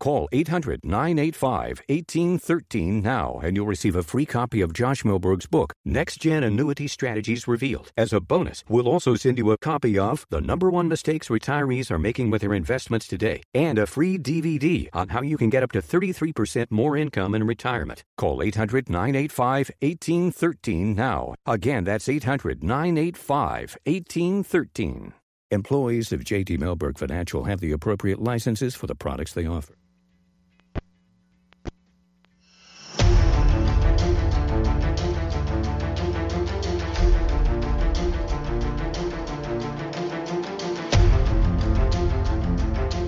[0.00, 5.74] Call 800 985 1813 now and you'll receive a free copy of Josh Mellberg's book,
[5.84, 7.92] Next Gen Annuity Strategies Revealed.
[7.96, 11.90] As a bonus, we'll also send you a copy of The Number One Mistakes Retirees
[11.90, 15.62] Are Making with Their Investments Today and a free DVD on how you can get
[15.62, 18.02] up to 33% more income in retirement.
[18.16, 21.34] Call 800 985 1813 now.
[21.46, 25.12] Again, that's 800 985 1813.
[25.52, 29.74] Employees of JT Mellberg Financial have the appropriate licenses for the products they offer.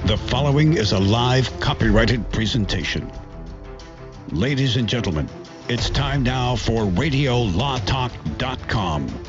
[0.05, 3.09] The following is a live copyrighted presentation.
[4.31, 5.29] Ladies and gentlemen,
[5.69, 9.23] it's time now for RadioLawTalk.com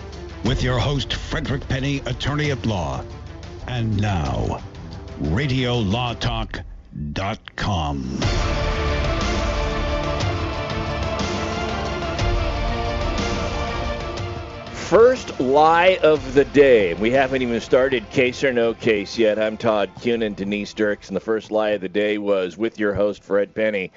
[0.44, 3.04] with your host, Frederick Penney, attorney at law.
[3.68, 4.62] And now,
[5.22, 8.20] RadioLawTalk.com.
[14.74, 16.94] First lie of the day.
[16.94, 19.40] We haven't even started case or no case yet.
[19.40, 22.94] I'm Todd Cunin, Denise Dirks, and the first lie of the day was with your
[22.94, 23.92] host, Fred Penney.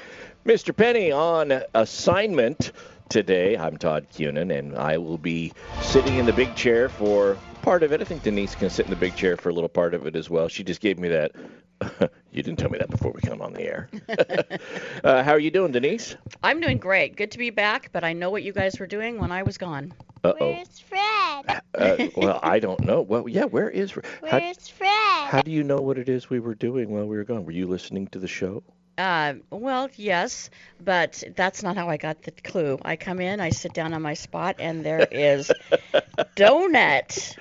[0.47, 0.75] Mr.
[0.75, 2.73] Penney on assignment
[3.09, 3.57] today.
[3.57, 7.93] I'm Todd Cunin, and I will be sitting in the big chair for part of
[7.93, 8.01] it.
[8.01, 10.17] I think Denise can sit in the big chair for a little part of it
[10.17, 10.49] as well.
[10.49, 11.33] She just gave me that.
[12.33, 13.89] you didn't tell me that before we come on the air.
[15.05, 16.17] uh, how are you doing, Denise?
[16.43, 17.17] I'm doing great.
[17.17, 19.59] Good to be back, but I know what you guys were doing when I was
[19.59, 19.93] gone.
[20.25, 20.53] Uh oh.
[20.53, 21.63] Where's Fred?
[21.75, 23.03] Uh, well, I don't know.
[23.03, 24.07] Well, yeah, where is Fred?
[24.27, 25.29] How, Where's Fred?
[25.29, 27.45] how do you know what it is we were doing while we were gone?
[27.45, 28.63] Were you listening to the show?
[28.99, 30.51] Uh, well, yes,
[30.83, 32.79] but that's not how I got the clue.
[32.83, 35.51] I come in, I sit down on my spot, and there is
[36.37, 37.37] donut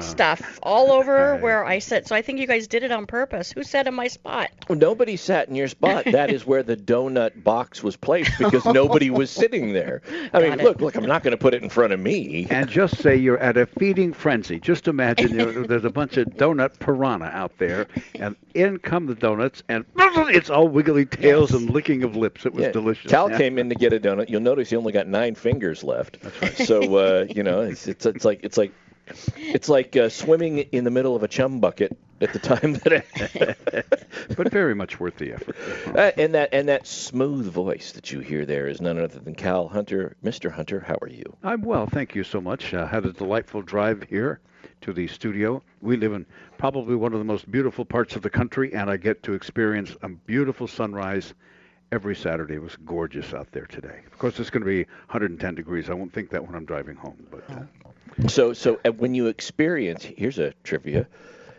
[0.00, 2.08] stuff all over where I sit.
[2.08, 3.52] So I think you guys did it on purpose.
[3.52, 4.50] Who sat in my spot?
[4.68, 6.04] Well, nobody sat in your spot.
[6.06, 10.02] That is where the donut box was placed because nobody was sitting there.
[10.32, 10.64] I mean, it.
[10.64, 12.46] look, look, I'm not going to put it in front of me.
[12.50, 14.58] and just say you're at a feeding frenzy.
[14.58, 19.14] Just imagine you there's a bunch of donut piranha out there, and in come the
[19.14, 21.60] donuts, and it's all wiggly tails Yes.
[21.60, 22.46] and licking of lips.
[22.46, 23.10] It was Yeah, delicious.
[23.10, 23.38] Cal Yeah.
[23.38, 24.28] came in to get a donut.
[24.30, 26.20] You'll notice he only got nine fingers left.
[26.22, 26.56] That's right.
[26.66, 28.72] So uh, you know, it's, it's it's like it's like
[29.36, 33.56] it's like uh, swimming in the middle of a chum bucket at the time that.
[34.36, 35.56] but very much worth the effort.
[35.86, 39.34] Uh, and that and that smooth voice that you hear there is none other than
[39.34, 40.16] Cal Hunter.
[40.24, 40.50] Mr.
[40.52, 41.24] Hunter, how are you?
[41.42, 42.72] I'm well, thank you so much.
[42.72, 44.40] Uh, had a delightful drive here
[44.82, 45.62] to the studio.
[45.80, 46.26] We live in
[46.58, 49.94] probably one of the most beautiful parts of the country, and I get to experience
[50.02, 51.34] a beautiful sunrise
[51.90, 52.54] every Saturday.
[52.54, 54.00] It was gorgeous out there today.
[54.06, 55.90] Of course, it's going to be 110 degrees.
[55.90, 57.44] I won't think that when I'm driving home, but.
[57.50, 57.62] Uh,
[58.28, 61.06] So so uh, when you experience here's a trivia,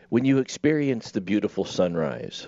[0.09, 2.47] when you experience the beautiful sunrise.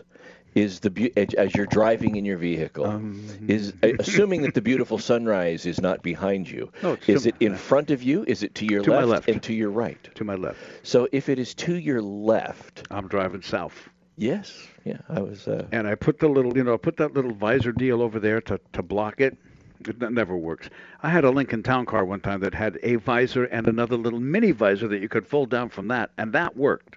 [0.56, 2.86] Is the as you're driving in your vehicle?
[2.86, 6.72] Um, is assuming that the beautiful sunrise is not behind you?
[6.82, 8.24] No, is to- it in front of you?
[8.26, 9.28] Is it to your To my left, left.
[9.30, 10.02] and to your right?
[10.16, 13.90] to my left, So if it is to your left, I'm driving south.
[14.16, 15.46] yes, yeah, I was.
[15.46, 18.18] Uh, and I put the little, you know, i put that little visor deal over
[18.20, 19.38] there to, to block it.
[19.86, 20.70] It never works.
[21.04, 24.22] I had a Lincoln Town Car one time that had a visor and another little
[24.22, 26.96] mini visor that you could fold down from that, and that worked.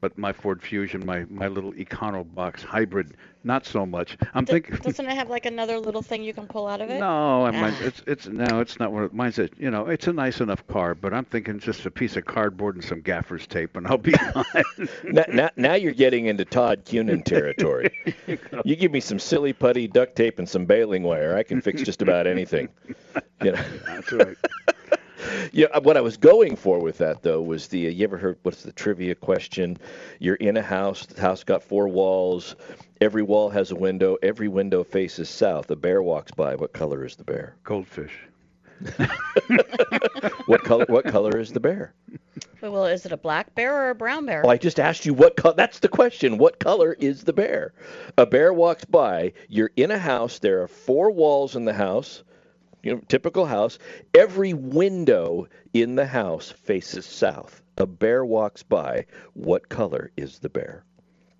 [0.00, 4.16] But my Ford Fusion, my my little EconoBox hybrid, not so much.
[4.32, 4.76] I'm D- thinking.
[4.76, 7.00] Doesn't it have like another little thing you can pull out of it?
[7.00, 7.84] No, I mine, Ah.
[7.84, 9.02] it's it's no, it's not one.
[9.02, 11.90] of- Mine's a you know, it's a nice enough car, but I'm thinking just a
[11.90, 14.44] piece of cardboard and some gaffer's tape, and I'll be fine.
[15.04, 17.90] now, now, now you're getting into Todd Cunin territory.
[18.64, 21.82] you give me some silly putty, duct tape, and some baling wire, I can fix
[21.82, 22.68] just about anything.
[23.42, 23.64] You know.
[23.86, 24.36] That's right.
[25.52, 28.18] Yeah, uh, what I was going for with that though was the uh, you ever
[28.18, 29.76] heard what's the trivia question?
[30.18, 32.56] You're in a house, the house got four walls,
[33.00, 35.70] every wall has a window, every window faces south.
[35.70, 36.54] A bear walks by.
[36.54, 37.56] What color is the bear?
[37.64, 38.16] Goldfish.
[40.48, 41.92] What color what color is the bear?
[42.62, 44.46] Well, is it a black bear or a brown bear?
[44.46, 45.54] Oh, I just asked you what color.
[45.54, 46.38] That's the question.
[46.38, 47.74] What color is the bear?
[48.16, 49.34] A bear walks by.
[49.48, 50.38] You're in a house.
[50.38, 52.24] There are four walls in the house.
[52.82, 53.78] You know, typical house.
[54.14, 57.62] Every window in the house faces south.
[57.76, 59.06] A bear walks by.
[59.34, 60.84] What color is the bear?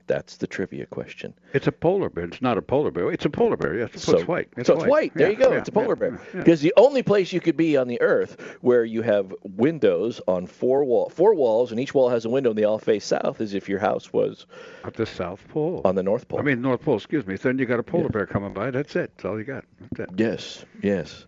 [0.09, 1.35] That's the trivia question.
[1.53, 2.25] It's a polar bear.
[2.25, 3.13] It's not a polar bear.
[3.13, 3.77] It's a polar bear.
[3.79, 4.49] Yes, it's, so, it's white.
[4.57, 4.83] It's so white.
[4.83, 5.15] it's white.
[5.15, 5.53] There Yeah, you go.
[5.53, 6.21] yeah, it's a polar yeah, bear.
[6.33, 10.47] Because the only place you could be on the Earth where you have windows on
[10.47, 13.41] four wall, four walls, and each wall has a window, and they all face south,
[13.41, 14.47] is if your house was
[14.85, 15.83] At the South Pole.
[15.85, 16.41] on the North Pole.
[16.41, 16.97] I mean, North Pole.
[16.97, 17.37] Excuse me.
[17.37, 18.71] Then you got a polar bear coming by.
[18.71, 19.13] That's it.
[19.17, 19.65] That's all you got.
[19.93, 20.19] That's it.
[20.19, 21.27] yes, yes.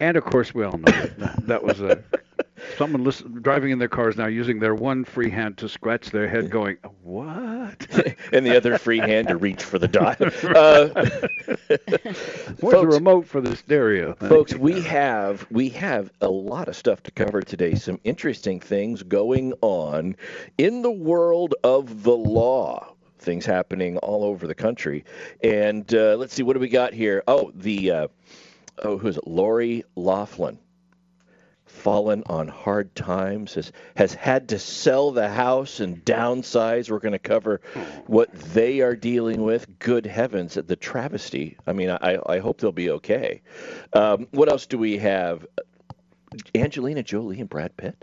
[0.00, 2.02] And of course, we all know that, that was a
[2.76, 6.28] someone listen, driving in their cars now using their one free hand to scratch their
[6.28, 7.86] head, going, "What?
[8.32, 10.16] and the other free hand to reach for the dial.
[10.20, 10.88] Uh,
[12.60, 17.02] Where's the remote for the stereo?" folks we have we have a lot of stuff
[17.04, 17.74] to cover today.
[17.74, 20.16] Some interesting things going on
[20.58, 22.94] in the world of the law.
[23.18, 25.04] Things happening all over the country.
[25.42, 27.22] And uh, let's see what do we got here?
[27.26, 28.08] Oh the uh,
[28.82, 29.26] oh who's it?
[29.26, 30.58] Lori Loughlin
[31.84, 36.90] fallen on hard times has has had to sell the house and downsize.
[36.90, 37.60] We're going to cover
[38.06, 39.78] what they are dealing with.
[39.78, 41.58] Good heavens the travesty.
[41.66, 43.42] I mean i i hope they'll be okay.
[43.92, 45.46] Um, what else do we have?
[46.54, 48.02] Angelina jolie and brad pitt.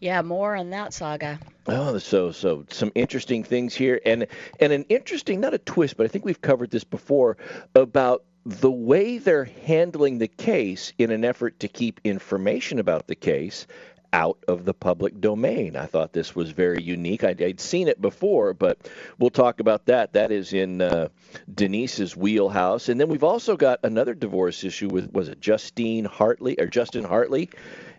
[0.00, 1.38] Yeah, more on that saga.
[1.68, 4.26] Oh, so so some interesting things here, and
[4.58, 7.36] and an interesting not a twist, but I think we've covered this before
[7.76, 13.14] about the way they're handling the case in an effort to keep information about the
[13.14, 13.66] case
[14.12, 15.76] out of the public domain.
[15.76, 17.22] I thought this was very unique.
[17.22, 20.14] I'd, I'd seen it before, but we'll talk about that.
[20.14, 21.08] That is in uh,
[21.54, 26.56] Denise's wheelhouse, and then we've also got another divorce issue with was it Justine Hartley
[26.58, 27.50] or Justin Hartley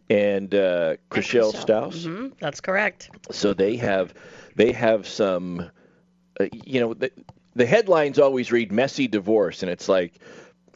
[0.10, 3.10] and uh, Chrishell Stause hmm that's correct.
[3.32, 4.14] so they have
[4.56, 5.72] they have some
[6.40, 6.94] uh, you know
[7.56, 10.20] the, headlines always read messy divorce and it's like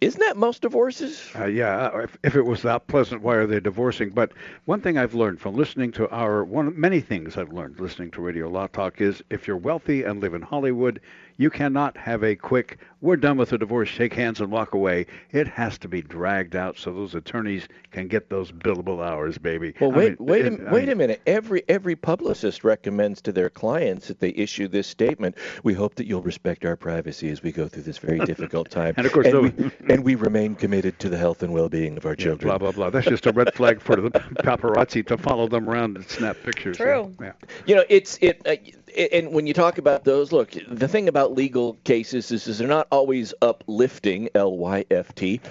[0.02, 3.62] isn't that most divorces Uh, yeah, if, if it was that pleasant, why are they
[3.62, 4.10] divorcing?
[4.10, 4.34] But
[4.66, 8.22] one thing I've learned from listening to our one many things I've learned listening to
[8.22, 11.00] Radio Law Talk is if you're wealthy and live in Hollywood,
[11.38, 15.06] you cannot have a quick "we're done with the divorce, shake hands and walk away."
[15.32, 19.74] It has to be dragged out so those attorneys can get those billable hours, baby.
[19.80, 22.64] well I wait mean, wait it- a, I wait mean, a minute every every publicist
[22.64, 26.76] recommends to their clients that they issue this statement we hope that you'll respect our
[26.76, 29.72] privacy as we go through this very difficult time And of course, and, those- we,
[29.94, 32.72] and we remain committed to the health and well-being of our Yeah, children blah blah
[32.72, 32.90] blah.
[32.90, 34.10] That's just a red flag for the
[34.44, 36.78] paparazzi to follow them around and snap pictures.
[36.78, 37.14] True.
[37.22, 37.34] Yeah.
[37.66, 38.56] You know, it's it, uh,
[38.98, 42.68] and when you talk about those, look, the thing about legal cases is, is they're
[42.68, 44.30] not always uplifting.
[44.36, 45.42] L Y F T.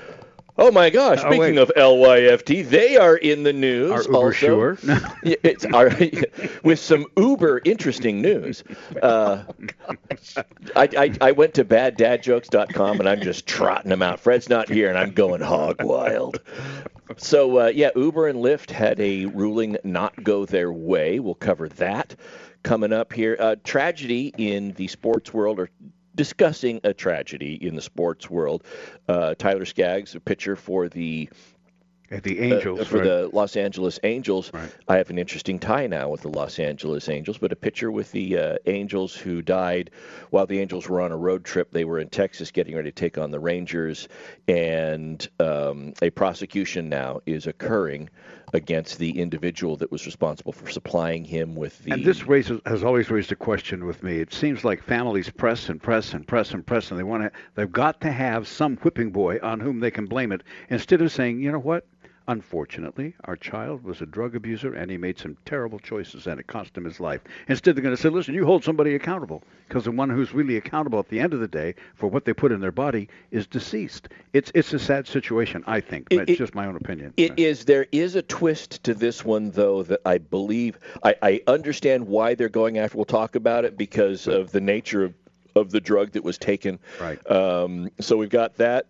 [0.57, 1.19] Oh my gosh!
[1.19, 1.59] Oh, Speaking wait.
[1.59, 3.91] of L Y F T, they are in the news.
[3.91, 4.33] Are uber also.
[4.33, 4.79] sure?
[5.23, 5.91] It's our,
[6.63, 8.63] with some uber interesting news.
[9.03, 9.43] Uh,
[10.77, 14.21] I, I I went to baddadjokes.com and I'm just trotting them out.
[14.21, 16.41] Fred's not here and I'm going hog wild.
[17.17, 21.19] So uh, yeah, Uber and Lyft had a ruling not go their way.
[21.19, 22.15] We'll cover that
[22.65, 23.37] coming up here.
[23.39, 25.71] Uh, tragedy in the sports world, or
[26.17, 28.65] discussing a tragedy in the sports world.
[29.09, 31.29] Uh, Tyler Skaggs, a pitcher for the
[32.11, 33.05] At the uh, Angels, for right?
[33.05, 34.53] the Los Angeles Angels.
[34.55, 34.73] Right.
[34.87, 38.13] I have an interesting tie now with the Los Angeles Angels, but a pitcher with
[38.13, 39.91] the uh, Angels who died
[40.31, 41.73] while the Angels were on a road trip.
[41.73, 44.09] They were in Texas getting ready to take on the Rangers,
[44.47, 48.09] and um, a prosecution now is occurring
[48.55, 51.91] against the individual that was responsible for supplying him with the.
[51.91, 54.21] And this raises, has always raised a question with me.
[54.21, 57.33] It seems like families press and press and press and press, and they want to.
[57.57, 61.13] They've got to have some whipping boy on whom they can blame it, instead of
[61.13, 61.87] saying, you know what?
[62.27, 66.47] Unfortunately, our child was a drug abuser, and he made some terrible choices, and it
[66.47, 67.21] cost him his life.
[67.49, 70.57] Instead, they're going to say, listen, you hold somebody accountable, because the one who's really
[70.57, 73.47] accountable at the end of the day for what they put in their body is
[73.47, 74.09] deceased.
[74.33, 76.07] It's it's a sad situation, I think.
[76.11, 77.13] It- it's it- just my own opinion.
[77.19, 77.67] It is.
[77.67, 80.79] There is a twist to this one, though, that I believe.
[81.03, 82.97] I, I understand why they're going after.
[82.97, 85.15] We'll talk about it because of the nature of,
[85.57, 86.79] of the drug that was taken.
[86.99, 87.31] Right.
[87.31, 88.87] Um, so we've got that.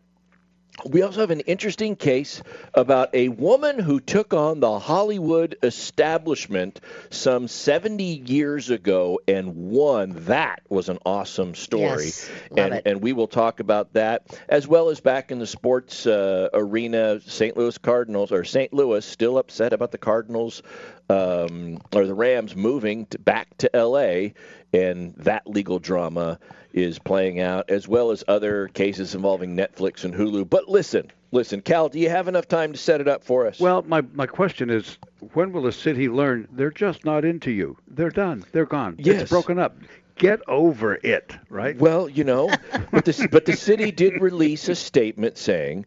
[0.85, 2.43] We also have an interesting case
[2.75, 10.13] about a woman who took on the Hollywood establishment some 70 years ago and won.
[10.27, 12.07] That was an awesome story.
[12.07, 12.83] Yes, love and, it.
[12.87, 17.21] and we will talk about that, as well as back in the sports uh, arena,
[17.21, 17.57] St.
[17.57, 18.73] Louis Cardinals, or St.
[18.73, 20.63] Louis, still upset about the Cardinals
[21.09, 24.35] um, or the Rams moving to, back to L.A.,
[24.73, 26.41] and that legal drama
[26.75, 30.51] is playing out, as well as other cases involving Netflix and Hulu.
[30.51, 33.61] But listen, listen, Cal, do you have enough time to set it up for us?
[33.61, 34.99] Well, my, my question is,
[35.35, 37.79] when will a city learn they're just not into you?
[37.89, 38.45] They're done.
[38.51, 38.97] They're gone.
[38.99, 39.23] Yes.
[39.23, 39.77] It's broken up.
[40.17, 41.77] Get over it, right?
[41.77, 42.49] Well, you know,
[42.91, 45.87] but the, but the city did release a statement saying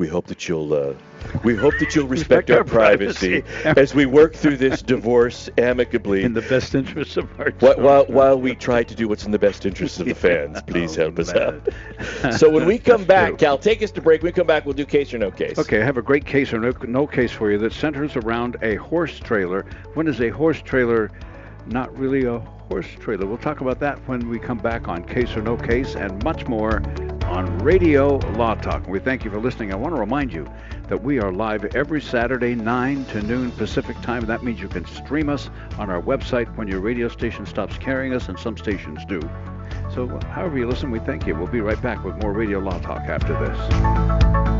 [0.00, 0.94] we hope that you'll uh,
[1.44, 4.80] we hope that you'll respect, respect our, our, privacy, privacy, as we work through this
[4.80, 9.06] divorce amicably in the best interest of our while, while, while we try to do
[9.08, 10.60] what's in the best interest of the fans.
[10.62, 11.68] Please oh, help us out.
[12.32, 14.22] so when we come back, Cal, take us to break.
[14.22, 15.58] When we come back, we'll do case or no case.
[15.58, 18.56] Okay, I have a great case or no, no case for you that centers around
[18.62, 19.66] a horse trailer.
[19.92, 21.10] When is a horse trailer
[21.70, 23.26] not really a horse trailer?
[23.26, 26.46] We'll talk about that when we come back on Case or No Case and much
[26.46, 26.82] more
[27.24, 28.88] on Radio Law Talk.
[28.88, 29.72] We thank you for listening.
[29.72, 30.50] I want to remind you
[30.88, 34.26] that we are live every Saturday, 9 to noon Pacific time.
[34.26, 35.48] That means you can stream us
[35.78, 39.20] on our website when your radio station stops carrying us, and some stations do.
[39.94, 41.36] So, uh, however you listen, we thank you.
[41.36, 44.59] We'll be right back with more Radio Law Talk after this.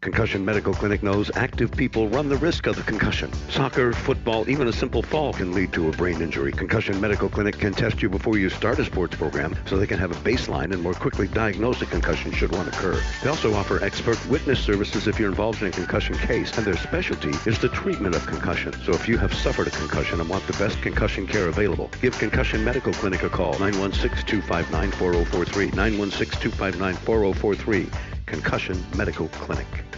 [0.00, 3.32] Concussion Medical Clinic knows active people run the risk of the concussion.
[3.50, 6.52] Soccer, football, even a simple fall can lead to a brain injury.
[6.52, 9.98] Concussion Medical Clinic can test you before you start a sports program so they can
[9.98, 13.02] have a baseline and more quickly diagnose a concussion should one occur.
[13.24, 16.76] They also offer expert witness services if you're involved in a concussion case, and their
[16.76, 18.72] specialty is the treatment of concussion.
[18.84, 22.16] So if you have suffered a concussion and want the best concussion care available, give
[22.18, 27.92] Concussion Medical Clinic a call, 916-259-4043, 916-259-4043.
[28.28, 29.97] Concussion Medical Clinic.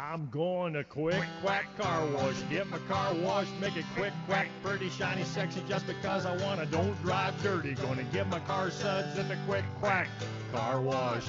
[0.00, 2.36] I'm going to Quick Quack Car Wash.
[2.48, 6.60] Get my car washed, make it quick, quack, pretty, shiny, sexy, just because I want
[6.60, 6.66] to.
[6.66, 7.74] Don't drive dirty.
[7.74, 10.06] To get my car suds at the Quick Quack
[10.52, 11.26] Car Wash.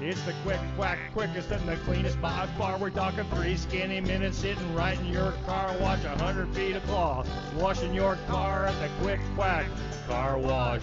[0.00, 2.78] It's the quick quack, quickest and the cleanest by far.
[2.78, 5.76] We're talking three skinny minutes sitting right in your car.
[5.78, 9.66] Watch a hundred feet of cloth washing your car at the quick quack
[10.06, 10.82] car wash.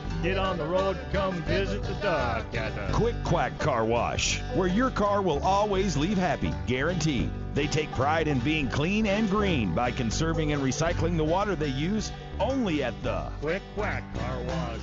[0.23, 4.67] Get on the road, come visit the duck at the Quick Quack Car Wash, where
[4.67, 7.31] your car will always leave happy, guaranteed.
[7.55, 11.69] They take pride in being clean and green by conserving and recycling the water they
[11.69, 14.81] use only at the Quick Quack Car Wash.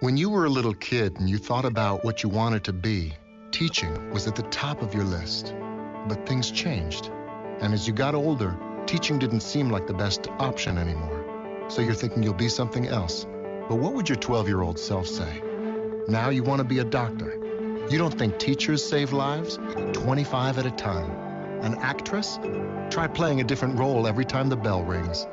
[0.00, 3.12] When you were a little kid and you thought about what you wanted to be,
[3.50, 5.54] teaching was at the top of your list.
[6.08, 7.10] But things changed.
[7.60, 11.25] And as you got older, teaching didn't seem like the best option anymore.
[11.68, 13.26] So you're thinking you'll be something else.
[13.68, 15.42] But what would your 12 year old self say?
[16.06, 17.36] Now you want to be a doctor.
[17.90, 19.58] You don't think teachers save lives?
[19.92, 21.10] 25 at a time.
[21.62, 22.38] An actress?
[22.90, 25.26] Try playing a different role every time the bell rings.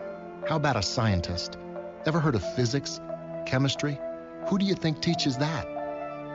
[0.48, 1.58] How about a scientist?
[2.06, 3.00] Ever heard of physics?
[3.46, 4.00] Chemistry?
[4.48, 5.68] Who do you think teaches that?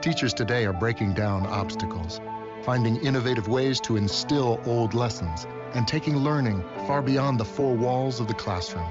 [0.01, 2.21] Teachers today are breaking down obstacles,
[2.63, 8.21] finding innovative ways to instill old lessons, and taking learning far beyond the four walls
[8.21, 8.87] of the classroom.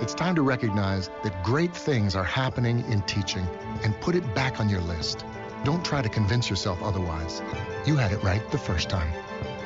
[0.00, 3.46] It's time to recognize that great things are happening in teaching
[3.84, 5.26] and put it back on your list.
[5.62, 7.42] Don't try to convince yourself otherwise.
[7.86, 9.12] You had it right the first time.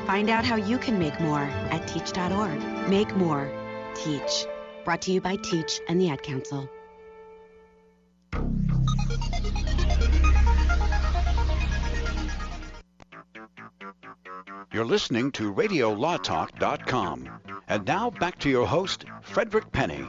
[0.06, 2.88] Find out how you can make more at teach.org.
[2.88, 3.48] Make more.
[3.94, 4.46] Teach.
[4.84, 6.68] Brought to you by Teach and the Ad Council.
[14.74, 17.30] You're listening to RadioLawTalk.com.
[17.68, 20.04] And now back to your host, Frederick Penney.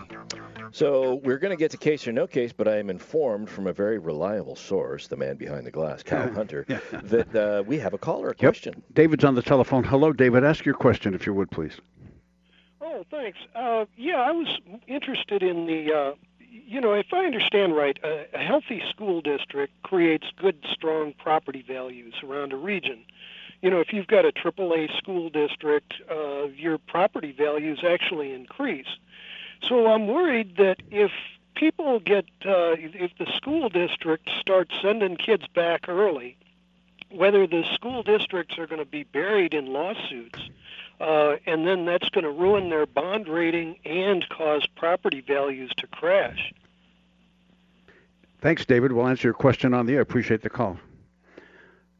[0.71, 3.67] So we're going to get to case or no case, but I am informed from
[3.67, 6.79] a very reliable source, the man behind the glass, Cal Hunter, Yeah.
[7.03, 8.37] that uh, we have a caller, a Yep.
[8.39, 8.81] question.
[8.91, 9.83] David's on the telephone.
[9.83, 10.43] Hello, David.
[10.43, 11.79] Ask your question if you would, please.
[12.81, 13.37] Oh, thanks.
[13.53, 14.47] Uh, yeah, I was
[14.87, 19.73] interested in the, uh, you know, if I understand right, a, a healthy school district
[19.83, 23.05] creates good, strong property values around a region.
[23.65, 28.85] You know, if you've got a AAA school district, uh, your property values actually increase.
[29.67, 31.09] So I'm worried that if
[31.55, 36.37] people get, uh, if the school district starts sending kids back early,
[37.09, 40.47] whether the school districts are going to be buried in lawsuits,
[40.99, 45.87] uh, and then that's going to ruin their bond rating and cause property values to
[45.87, 46.53] crash.
[48.41, 48.91] Thanks, David.
[48.91, 50.01] We'll answer your question on the air.
[50.01, 50.77] Appreciate the call.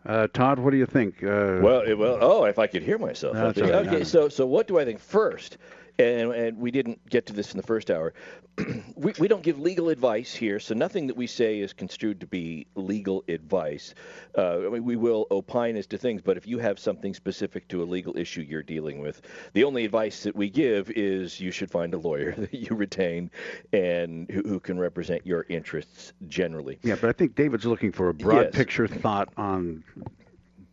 [0.06, 1.24] Uh, Todd, what do you think?
[1.24, 3.34] Uh, Well, it- well, oh, if I could hear myself.
[3.34, 3.88] No, okay, right.
[3.88, 5.58] okay, so so what do I think first?
[5.98, 8.14] And, and we didn't get to this in the first hour.
[8.96, 12.28] we, we don't give legal advice here, so nothing that we say is construed to
[12.28, 13.94] be legal advice.
[14.38, 17.68] Uh, I mean, we will opine as to things, but if you have something specific
[17.70, 19.22] to a legal issue you're dealing with,
[19.54, 23.32] the only advice that we give is you should find a lawyer that you retain
[23.72, 26.78] and who, who can represent your interests generally.
[26.84, 28.56] Yeah, but I think David's looking for a broad Yes.
[28.56, 29.84] picture thought on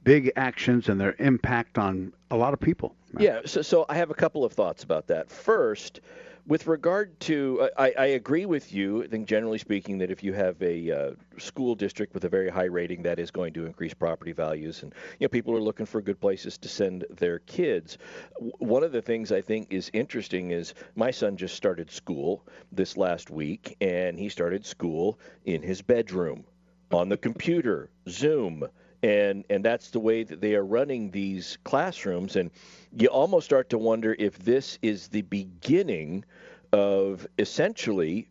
[0.04, 2.96] big actions and their impact on a lot of people.
[3.18, 5.30] Yeah, so, so I have a couple of thoughts about that.
[5.30, 6.00] First,
[6.46, 9.04] with regard to, I, I agree with you.
[9.04, 12.48] I think generally speaking that if you have a uh, school district with a very
[12.48, 15.86] high rating, that is going to increase property values, and you know people are looking
[15.86, 17.98] for good places to send their kids.
[18.34, 22.44] W- One of the things I think is interesting is my son just started school
[22.72, 26.44] this last week, and he started school in his bedroom
[26.90, 28.66] on the computer, Zoom
[29.02, 32.50] and and that's the way that they are running these classrooms and
[32.96, 36.24] you almost start to wonder if this is the beginning
[36.72, 38.28] of essentially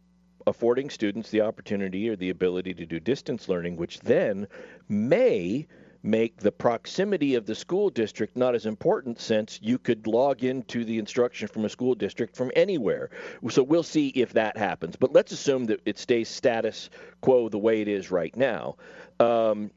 [0.48, 4.48] affording students the opportunity or the ability to do distance learning which then
[4.88, 5.68] may
[6.04, 10.84] make the proximity of the school district not as important since you could log into
[10.84, 13.12] the instruction from a school district from anywhere.
[13.50, 14.96] So we'll see if that happens.
[14.96, 16.90] But let's assume that it stays status
[17.22, 18.78] quo the way it is right now.
[19.20, 19.70] Um,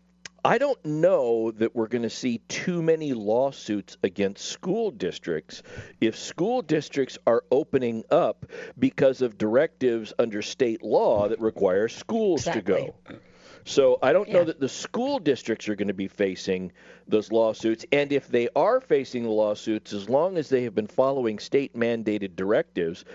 [0.45, 5.63] I don't know that we're going to see too many lawsuits against school districts
[6.03, 8.45] if school districts are opening up
[8.79, 12.95] because of directives under state law that require schools to go.
[13.65, 16.73] So I don't know that the school districts are going to be facing
[17.09, 17.87] those lawsuits.
[17.91, 21.75] And if they are facing the lawsuits, as long as they have been following state
[21.75, 23.07] mandated directives,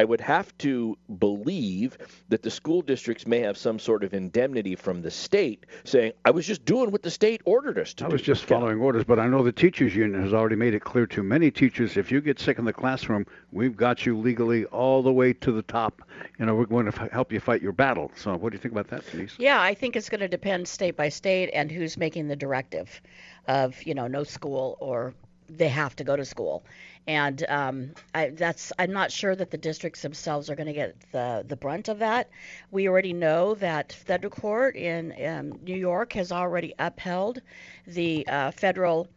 [0.00, 1.98] I would have to believe
[2.30, 6.30] that the school districts may have some sort of indemnity from the state saying, I
[6.30, 8.12] was just doing what the state ordered us to I do.
[8.14, 11.06] was just following orders, but I know the teachers union has already made it clear
[11.08, 15.02] to many teachers if you get sick in the classroom, we've got you legally all
[15.02, 16.00] the way to the top.
[16.38, 18.10] You know, we're going to f- help you fight your battle.
[18.16, 19.34] So, what do you think about that, Denise?
[19.38, 23.02] Yeah, I think it's going to depend state by state and who's making the directive
[23.48, 25.12] of, you know, no school or
[25.56, 26.64] they have to go to school.
[27.06, 30.96] And um, I, that's I'm not sure that the districts themselves are going to get
[31.12, 32.30] the the brunt of that.
[32.70, 37.40] We already know that federal court in um, New York has already upheld
[37.86, 39.08] the uh, federal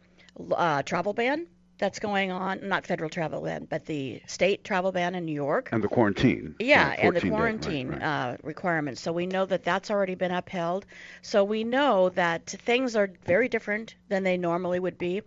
[0.52, 1.46] uh, travel ban
[1.78, 2.66] that's going on.
[2.66, 5.68] Not federal travel ban, but the state travel ban in New York.
[5.72, 6.54] And the quarantine.
[6.58, 8.02] Yeah, and the 14 day, right, quarantine right.
[8.02, 9.00] Uh, requirements.
[9.00, 10.86] So we know that that's already been upheld.
[11.22, 15.22] So we know that things are very different than they normally would be.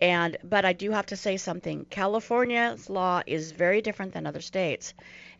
[0.00, 1.86] And but I do have to say something.
[1.88, 4.92] California's law is very different than other states,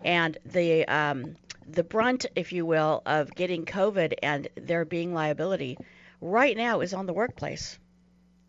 [0.02, 1.36] and the um,
[1.68, 5.76] the brunt, if you will, of getting COVID and there being liability
[6.20, 7.78] right now is on the workplace.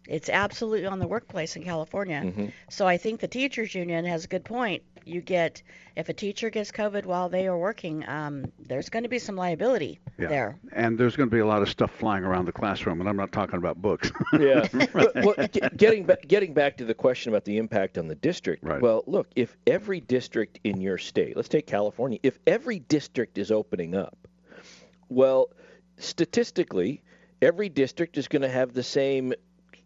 [0.08, 2.22] It's absolutely on the workplace in California.
[2.26, 2.46] Mm-hmm.
[2.70, 4.84] So I think the teachers union has a good point.
[5.06, 5.62] You get
[5.96, 9.36] if a teacher gets COVID while they are working, um, there's going to be some
[9.36, 10.28] liability Yeah.
[10.28, 10.60] there.
[10.74, 13.15] And there's going to be a lot of stuff flying around the classroom, and I'm
[13.15, 14.12] not talking about books.
[14.39, 14.67] yeah.
[14.93, 15.36] But, well,
[15.78, 18.63] getting back, getting back to the question about the impact on the district.
[18.63, 18.82] Right.
[18.82, 23.52] Well, look, if every district in your state, let's take California, if every district is
[23.52, 24.28] opening up,
[25.10, 25.50] well,
[25.98, 27.02] statistically,
[27.41, 29.34] every district is going to have the same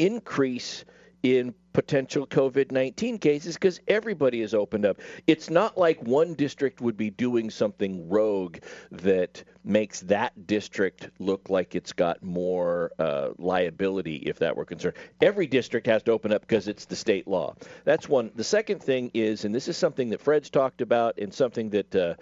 [0.01, 0.83] increase
[1.23, 4.97] in potential COVID 19 cases because everybody is opened up.
[5.27, 8.57] It's not like one district would be doing something rogue
[8.91, 14.95] that makes that district look like it's got more uh, liability if that were concerned.
[15.21, 17.55] Every district has to open up because it's the state law.
[17.85, 18.31] That's one.
[18.35, 21.95] The second thing is, and this is something that Fred's talked about and something that
[21.95, 22.15] uh,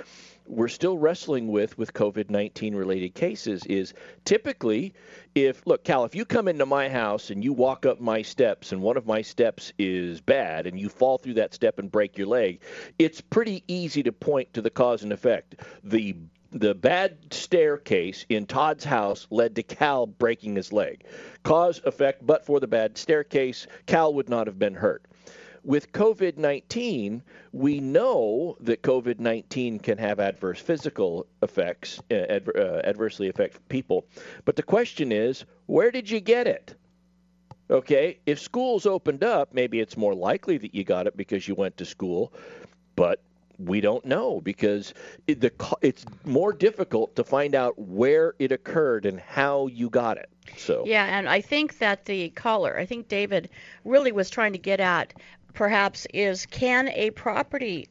[0.50, 3.94] we're still wrestling with with COVID 19 related cases is
[4.26, 4.94] typically
[5.36, 8.72] if, look, Cal, if you come into my house and you walk up my steps
[8.72, 12.18] and one of my steps is bad and you fall through that step and break
[12.18, 12.62] your leg,
[12.98, 15.56] it's pretty easy to point to the cause and effect.
[15.84, 16.16] The
[16.52, 21.04] the bad staircase in Todd's house led to Cal breaking his leg.
[21.44, 25.06] Cause effect, but for the bad staircase, Cal would not have been hurt
[25.64, 32.58] with COVID 19, we know that COVID 19 can have adverse physical effects, uh, adver-
[32.58, 34.06] uh, adversely affect people.
[34.46, 36.76] But the question is, where did you get it?
[37.72, 41.54] Okay, if schools opened up, maybe it's more likely that you got it because you
[41.54, 42.34] went to school,
[42.96, 43.22] but
[43.60, 44.94] we don't know because
[45.28, 50.18] it, the, it's more difficult to find out where it occurred and how you got
[50.18, 50.30] it.
[50.58, 53.50] So yeah, and I think that the caller, I think David
[53.86, 55.14] really was trying to get at
[55.54, 57.88] perhaps is can a property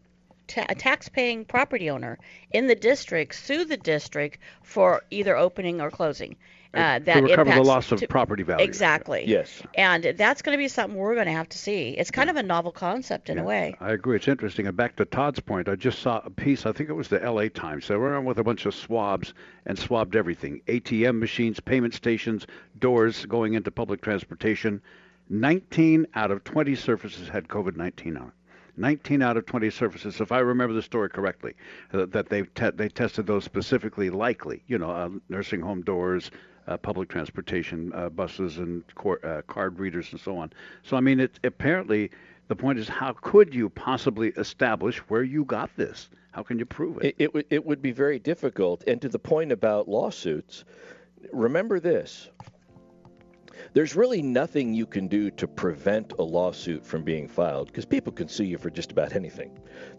[0.46, 2.18] ta- a tax-paying property owner
[2.50, 6.36] in the district sue the district for either opening or closing?
[6.74, 8.62] Uh, that to recover the loss of to, property value.
[8.62, 9.24] Exactly.
[9.26, 9.62] Yes.
[9.74, 11.90] And that's going to be something we're going to have to see.
[11.90, 12.32] It's kind yeah.
[12.32, 13.76] of a novel concept in yeah, a way.
[13.80, 14.16] I agree.
[14.16, 14.66] It's interesting.
[14.66, 16.66] And back to Todd's point, I just saw a piece.
[16.66, 17.48] I think it was the L.A.
[17.48, 17.88] Times.
[17.88, 19.32] They went around with a bunch of swabs
[19.64, 22.46] and swabbed everything: ATM machines, payment stations,
[22.78, 24.82] doors going into public transportation.
[25.30, 28.32] 19 out of 20 surfaces had COVID 19 on it.
[28.76, 31.54] 19 out of 20 surfaces, if I remember the story correctly,
[31.92, 34.62] uh, that they te- they tested those specifically likely.
[34.68, 36.30] You know, uh, nursing home doors,
[36.68, 40.52] uh, public transportation, uh, buses, and cor- uh, card readers, and so on.
[40.84, 42.10] So I mean, it apparently
[42.46, 46.08] the point is, how could you possibly establish where you got this?
[46.32, 47.04] How can you prove it?
[47.04, 48.84] It, it, w- it would be very difficult.
[48.86, 50.64] And to the point about lawsuits,
[51.32, 52.30] remember this
[53.72, 58.12] there's really nothing you can do to prevent a lawsuit from being filed because people
[58.12, 59.50] can sue you for just about anything.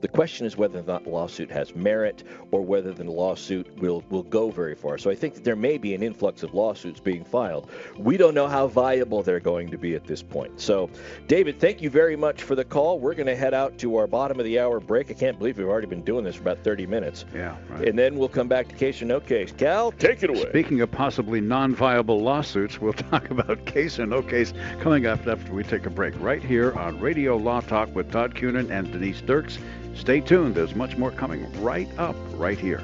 [0.02, 4.04] The question is whether or not the lawsuit has merit or whether the lawsuit will,
[4.10, 4.98] will go very far.
[4.98, 7.70] So I think that there may be an influx of lawsuits being filed.
[7.98, 10.60] We don't know how viable they're going to be at this point.
[10.60, 10.90] So,
[11.28, 13.00] David, thank you very much for the call.
[13.00, 15.10] We're going to head out to our bottom of the hour break.
[15.12, 17.26] I can't believe we've already been doing this for about 30 minutes.
[17.34, 17.88] Yeah, right.
[17.88, 19.52] And then we'll come back to case or no case.
[19.58, 20.50] Cal, take it away.
[20.50, 25.26] Speaking of possibly non viable lawsuits, we'll talk about case or no case coming up
[25.28, 28.92] after we take a break right here on Radio Law Talk with Todd Cunin and
[28.92, 29.58] Denise Dirks.
[29.96, 30.56] Stay tuned.
[30.56, 32.84] There's much more coming right up right here.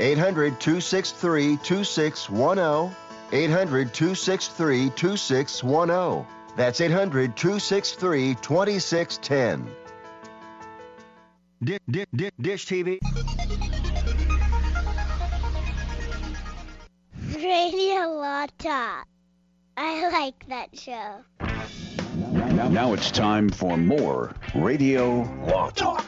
[0.00, 2.96] 800 263 2610.
[3.32, 6.26] 800 263 2610.
[6.56, 9.70] That's 800 263 2610.
[12.40, 12.98] Dish, TV.
[17.36, 19.06] Radio Law Talk.
[19.76, 21.24] I like that show.
[22.32, 26.04] Now, now it's time for more Radio Law Talk.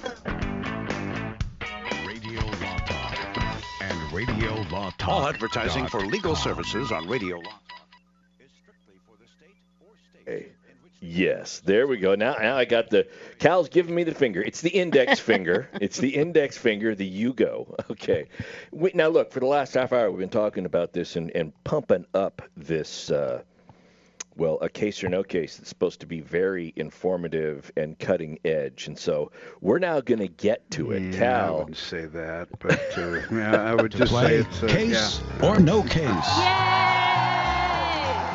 [4.12, 5.08] Radio Law Talk.
[5.08, 7.58] All advertising for legal services on Radio Law
[11.04, 12.14] Yes, there we go.
[12.14, 13.08] Now, now I got the
[13.40, 14.40] Cal's giving me the finger.
[14.40, 15.68] It's the index finger.
[15.80, 16.94] It's the index finger.
[16.94, 17.74] The you go.
[17.90, 18.28] Okay.
[18.70, 21.52] We, now look, for the last half hour, we've been talking about this and, and
[21.62, 23.10] pumping up this.
[23.10, 23.42] Uh,
[24.36, 28.86] well, a case or no case that's supposed to be very informative and cutting edge,
[28.86, 31.02] and so we're now going to get to it.
[31.14, 34.68] Yeah, Cal, I wouldn't say that, but uh, yeah, I would just say it's uh,
[34.68, 35.48] case yeah.
[35.48, 36.08] or no case.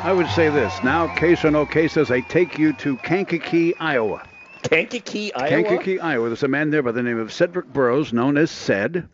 [0.00, 3.74] I would say this now, case or no case, as I take you to Kankakee,
[3.80, 4.22] Iowa.
[4.62, 5.48] Kankakee, Iowa.
[5.48, 6.28] Kankakee, Iowa.
[6.28, 9.08] There's a man there by the name of Cedric Burrows, known as Ced.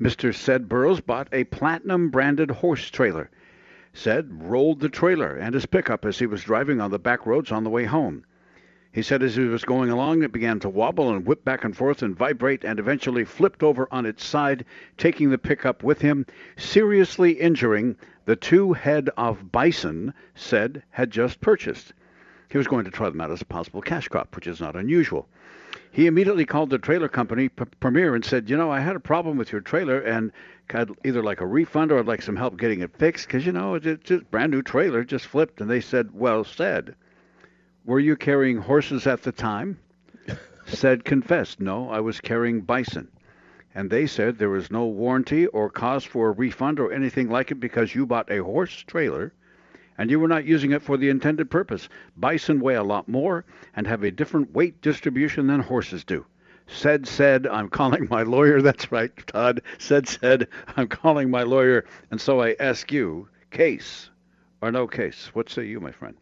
[0.00, 0.34] Mr.
[0.34, 3.30] Ced Burrows bought a platinum branded horse trailer.
[3.96, 7.50] Ced rolled the trailer and his pickup as he was driving on the back roads
[7.50, 8.24] on the way home.
[8.92, 11.76] He said as he was going along, it began to wobble and whip back and
[11.76, 14.66] forth and vibrate and eventually flipped over on its side,
[14.98, 21.40] taking the pickup with him, seriously injuring the two head of bison said had just
[21.40, 21.94] purchased.
[22.50, 24.76] He was going to try them out as a possible cash crop, which is not
[24.76, 25.26] unusual.
[25.90, 29.00] He immediately called the trailer company, P- Premier, and said, You know, I had a
[29.00, 30.30] problem with your trailer, and
[30.74, 33.52] I'd either like a refund or I'd like some help getting it fixed, because, you
[33.52, 35.60] know, it's just brand new trailer, just flipped.
[35.60, 36.94] And they said, Well said.
[37.84, 39.78] Were you carrying horses at the time?
[40.66, 43.08] said confessed, No, I was carrying bison.
[43.74, 47.50] And they said there was no warranty or cause for a refund or anything like
[47.50, 49.32] it because you bought a horse trailer
[49.98, 51.88] and you were not using it for the intended purpose.
[52.16, 56.26] Bison weigh a lot more and have a different weight distribution than horses do.
[56.68, 58.60] Said, said, I'm calling my lawyer.
[58.62, 59.62] That's right, Todd.
[59.78, 61.84] Said, said, I'm calling my lawyer.
[62.10, 64.10] And so I ask you, case
[64.60, 65.30] or no case?
[65.32, 66.16] What say you, my friend?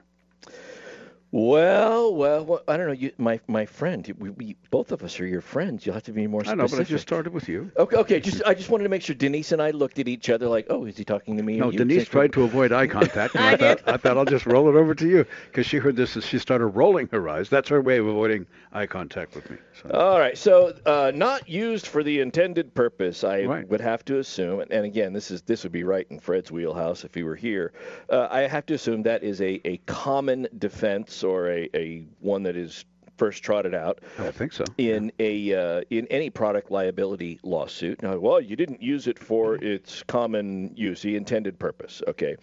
[1.35, 2.93] Well, well, well, I don't know.
[2.93, 5.85] You, my my friend, we, we both of us are your friends.
[5.85, 6.61] You'll have to be more specific.
[6.61, 7.73] I know, but I just started with you.
[7.77, 8.21] Okay, okay.
[8.21, 10.69] Just I just wanted to make sure Denise and I looked at each other like,
[10.71, 11.57] oh, is he talking to me?
[11.57, 11.73] No.
[11.73, 13.35] Denise tried to avoid eye contact.
[13.45, 15.97] And I, thought, I thought I'll just roll it over to you because she heard
[15.97, 17.49] this and she started rolling her eyes.
[17.49, 19.57] That's her way of avoiding eye contact with me.
[19.83, 19.91] So.
[19.91, 24.61] All right, so uh, not used for the intended purpose, I would have to assume.
[24.61, 27.73] And again, this is this would be right in Fred's wheelhouse if he were here.
[28.09, 32.43] Uh, I have to assume that is a, a common defense or a, a one
[32.45, 32.85] that is
[33.17, 34.01] first trotted out.
[34.19, 34.65] I think so.
[34.79, 38.03] In a uh, in any product liability lawsuit.
[38.03, 42.03] Now, well, you didn't use it for its common use, the intended purpose.
[42.09, 42.37] Okay.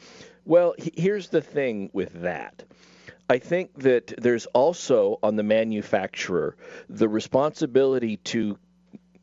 [0.45, 2.63] Well, he- here's the thing with that.
[3.29, 6.57] I think that there's also on the manufacturer
[6.89, 8.57] the responsibility to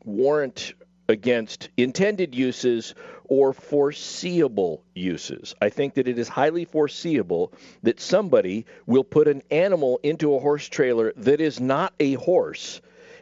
[0.03, 0.73] warrant
[1.09, 2.95] against intended uses
[3.25, 5.53] or foreseeable uses.
[5.61, 7.51] I think that it is highly foreseeable
[7.83, 12.81] that somebody will put an animal into a horse trailer that is not a horse.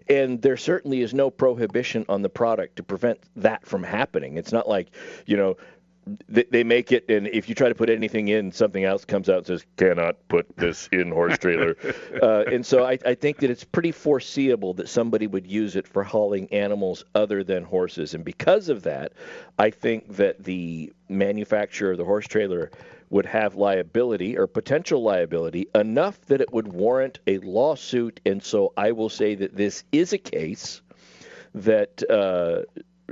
[0.10, 4.38] And there certainly is no prohibition on the product to prevent that from happening.
[4.38, 4.88] It's not like,
[5.26, 5.58] you know,
[6.28, 9.30] they, they make it, and if you try to put anything in, something else comes
[9.30, 11.76] out and says, cannot put this in horse trailer.
[12.22, 15.88] uh, and so I, I think that it's pretty foreseeable that somebody would use it
[15.88, 18.14] for hauling animals other than horses.
[18.14, 19.14] And because of that,
[19.58, 22.72] I think that the manufacturer of the horse trailer
[23.10, 28.20] would have liability or potential liability enough that it would warrant a lawsuit.
[28.26, 30.82] And so I will say that this is a case
[31.56, 32.64] that uh,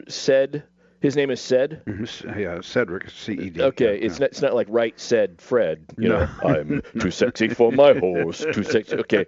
[0.07, 0.63] said
[1.05, 1.81] his name is said.
[1.85, 3.61] Mhm, Yeah, Cedric, C E D.
[3.61, 5.85] Okay, it's not it's not like right said Fred.
[5.97, 6.19] You No.
[6.19, 8.39] know, I'm too sexy for my horse.
[8.51, 8.95] Too sexy.
[8.97, 9.25] Okay,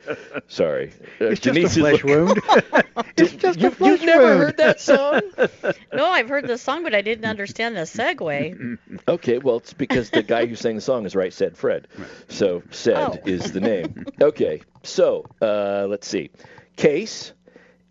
[0.47, 0.91] sorry.
[1.21, 2.41] Uh, It's just a flesh wound.
[3.17, 5.21] it's just you, a flesh You've never heard that song?
[5.93, 8.77] No, I've heard the song, but I didn't understand the segue.
[9.07, 11.87] Okay, well, it's because the guy who sang the song is right said Fred.
[12.29, 13.17] So said Oh.
[13.25, 14.05] is the name.
[14.21, 16.29] Okay, so uh, let's see.
[16.75, 17.33] Case,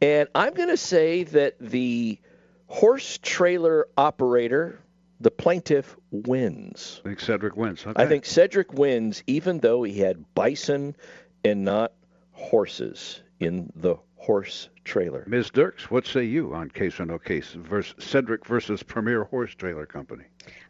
[0.00, 2.18] and I'm going to say that the
[2.66, 4.80] horse trailer operator,
[5.20, 7.00] the plaintiff, wins.
[7.04, 7.86] I think Cedric wins.
[7.86, 8.02] Okay.
[8.02, 10.96] I think Cedric wins, even though he had bison
[11.44, 11.92] and not
[12.32, 15.24] horses in the horse trailer.
[15.26, 15.50] Ms.
[15.50, 19.86] Dirks, what say you on case or no case versus Cedric versus Premier Horse Trailer
[19.86, 20.24] Company?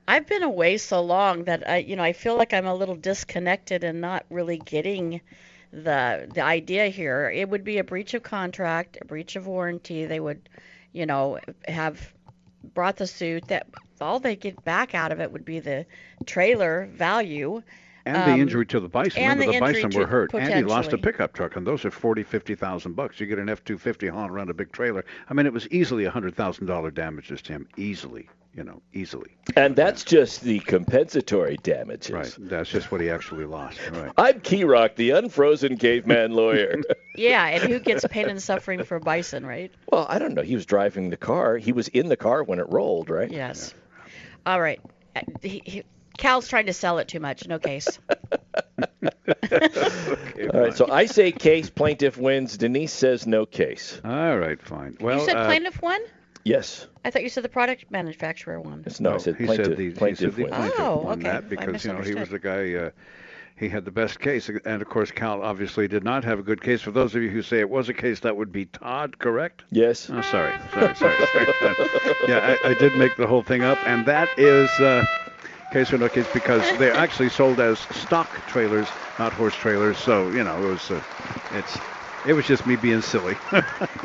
[0.09, 2.95] I've been away so long that I, you know, I feel like I'm a little
[2.95, 5.21] disconnected and not really getting
[5.73, 7.31] the the idea here.
[7.35, 10.07] It would be a breach of contract, a breach of warranty.
[10.07, 10.49] They would,
[10.97, 12.13] you know, have
[12.75, 13.49] brought the suit.
[13.49, 13.67] That
[14.01, 15.85] all they get back out of it would be the
[16.25, 17.63] trailer value.
[18.07, 19.21] And Um, the injury to the bison.
[19.21, 21.85] and Remember, the the, bison were hurt, and he lost a pickup truck, and those
[21.85, 23.19] are forty, fifty thousand bucks.
[23.21, 25.05] You get an F two fifty hauling around a big trailer.
[25.29, 28.29] I mean, it was easily a hundred thousand dollar damages to him, easily.
[28.55, 29.37] You know, easily.
[29.55, 32.11] And that's just the compensatory damages.
[32.11, 32.35] Right.
[32.39, 33.79] That's just what he actually lost.
[33.91, 34.11] Right.
[34.17, 36.81] I'm Key Rock, the unfrozen caveman lawyer.
[37.19, 39.73] Yeah, and who gets pain and suffering for bison, right?
[39.91, 40.43] well, I don't know.
[40.43, 41.57] He was driving the car.
[41.57, 43.31] He was in the car when it rolled, right?
[43.31, 43.73] Yes.
[44.45, 44.79] All right.
[45.15, 45.83] Uh, He, he,
[46.19, 47.47] Cal's trying to sell it too much.
[47.47, 47.99] No case.
[48.79, 50.75] All right.
[50.75, 52.57] So I say case, plaintiff wins.
[52.57, 54.01] Denise says no case.
[54.05, 54.97] All right, fine.
[55.01, 56.01] Well, you said uh, plaintiff won?
[56.45, 56.87] Yes.
[57.05, 58.83] I thought you said the product manufacturer won.
[58.87, 59.67] It's No, I said he plaintiff.
[59.67, 60.57] said the, plaintiff he said the wins.
[60.57, 61.29] plaintiff Oh, won okay.
[61.29, 62.75] that I because you know he was the guy.
[62.75, 62.91] Uh,
[63.59, 66.61] he had the best case, and of course Cal obviously did not have a good
[66.63, 66.83] case.
[66.83, 69.63] For those of you who say it was a case, that would be Todd, correct?
[69.71, 70.11] Yes.
[70.11, 71.17] Oh, sorry, sorry, sorry.
[71.17, 71.89] sorry.
[72.29, 75.07] yeah, I, I did make the whole thing up, and that is uh,
[75.77, 79.99] case or no case because they're actually sold as stock trailers, not horse trailers.
[79.99, 81.03] So you know it was uh,
[81.53, 81.79] it's
[82.25, 83.37] it was just me being silly.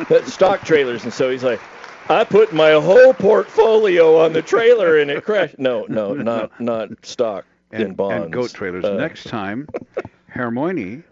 [0.10, 1.62] But stock trailers, and so he's like,
[2.10, 5.60] I put my whole portfolio on the trailer and it crashed.
[5.60, 8.26] No, no, not not stock in and, bonds.
[8.26, 8.84] and goat trailers.
[8.84, 9.70] Uh, Next time,
[10.28, 11.04] Hermione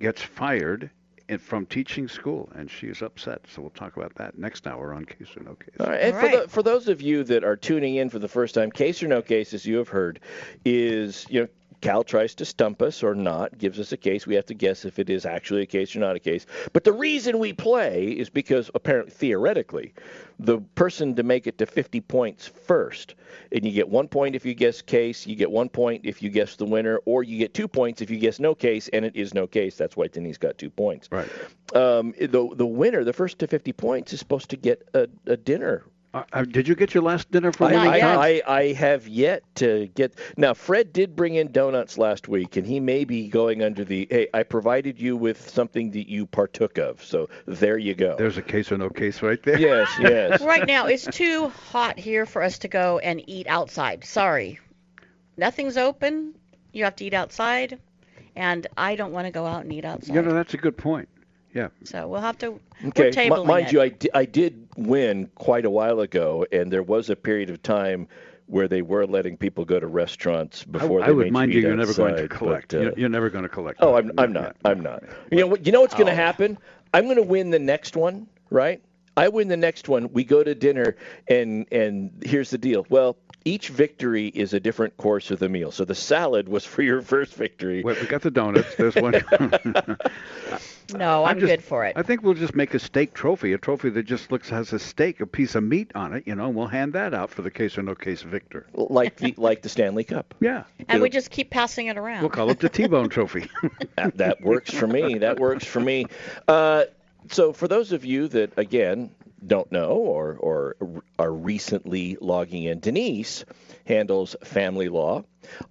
[0.00, 0.88] gets fired
[1.38, 3.40] from teaching school, and she is upset.
[3.52, 5.74] So we'll talk about that next hour on Case or No Case.
[5.80, 8.28] All right, and for, the, for those of you that are tuning in for the
[8.28, 10.20] first time, case or no case, as you have heard,
[10.64, 11.48] is you know
[11.80, 14.26] Cal tries to stump us or not, gives us a case.
[14.26, 16.46] We have to guess if it is actually a case or not a case.
[16.72, 19.94] But the reason we play is because apparently theoretically,
[20.38, 23.14] the person to make it to 50 points first,
[23.52, 26.30] and you get one point if you guess case, you get one point if you
[26.30, 29.16] guess the winner, or you get two points if you guess no case, and it
[29.16, 29.76] is no case.
[29.76, 31.08] That's why Denise got two points.
[31.10, 31.28] Right.
[31.74, 35.36] Um, the the winner, the first to 50 points, is supposed to get a, a
[35.36, 35.84] dinner
[36.16, 37.76] Uh, uh, did you get your last dinner from I, me?
[37.76, 40.14] I, I, I have yet to get.
[40.38, 44.08] Now, Fred did bring in donuts last week, and he may be going under the.
[44.10, 48.16] Hey, I provided you with something that you partook of, so there you go.
[48.16, 49.60] There's a case or no case right there.
[49.60, 50.40] Yes, yes.
[50.40, 54.02] right now, it's too hot here for us to go and eat outside.
[54.02, 54.58] Sorry.
[55.36, 56.34] Nothing's open.
[56.72, 57.78] You have to eat outside.
[58.36, 60.14] And I don't want to go out and eat outside.
[60.14, 61.10] You know, that's a good point.
[61.56, 61.68] Yeah.
[61.84, 62.60] So we'll have to.
[62.88, 63.72] Okay, We're m- mind it.
[63.72, 67.62] you, I, I did win quite a while ago, and there was a period of
[67.62, 68.06] time
[68.46, 71.60] where they were letting people go to restaurants before I, they I would mind you
[71.60, 72.68] you, eat you're never going to collect.
[72.72, 73.78] but, uh, you're, you're never going to collect.
[73.82, 74.54] Oh, I'm, I'm not.
[74.66, 75.02] I'm not.
[75.32, 75.64] You know what?
[75.66, 75.98] You know what's Oh.
[75.98, 76.58] going to happen?
[76.92, 78.82] I'm going to win the next one, right?
[79.16, 80.12] I win the next one.
[80.12, 80.94] We go to dinner,
[81.26, 82.84] and and here's the deal.
[82.90, 83.16] Well,
[83.46, 85.70] each victory is a different course of the meal.
[85.70, 87.80] So the salad was for your first victory.
[87.82, 88.74] Wait, we got the donuts.
[88.74, 89.14] There's one.
[90.94, 91.94] No, I'm, just- good for it.
[91.96, 94.78] I think we'll just make a steak trophy, a trophy that just looks has a
[94.78, 96.22] steak, a piece of meat on it.
[96.28, 98.68] You know, and we'll hand that out for the case or no case victor.
[98.72, 100.32] like the like the Stanley Cup.
[100.40, 100.62] Yeah.
[100.88, 102.20] and we just keep passing it around.
[102.20, 103.50] We'll call it the T-bone trophy.
[103.96, 105.18] that, that works for me.
[105.18, 106.06] That works for me.
[106.46, 106.84] Uh,
[107.30, 109.10] so for those of you that again
[109.44, 110.76] don't know or or
[111.18, 113.44] are recently logging in, Denise
[113.86, 115.22] handles family law.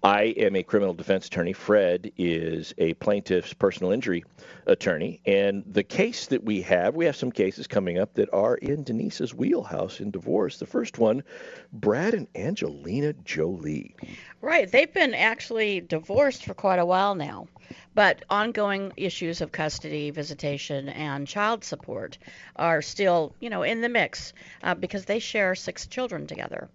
[0.01, 1.51] I am a criminal defense attorney.
[1.51, 4.23] Fred is a plaintiff's personal injury
[4.67, 5.19] attorney.
[5.25, 8.84] And the case that we have, we have some cases coming up that are in
[8.84, 10.60] Denise's wheelhouse in divorce.
[10.60, 11.23] The first one,
[11.73, 13.95] Brad and Angelina Jolie.
[14.41, 14.71] Right.
[14.71, 17.47] They've been actually divorced for quite a while now,
[17.93, 22.17] but ongoing issues of custody, visitation, and child support
[22.56, 24.32] are still, you know, in the mix
[24.63, 26.69] uh, because they share six children together.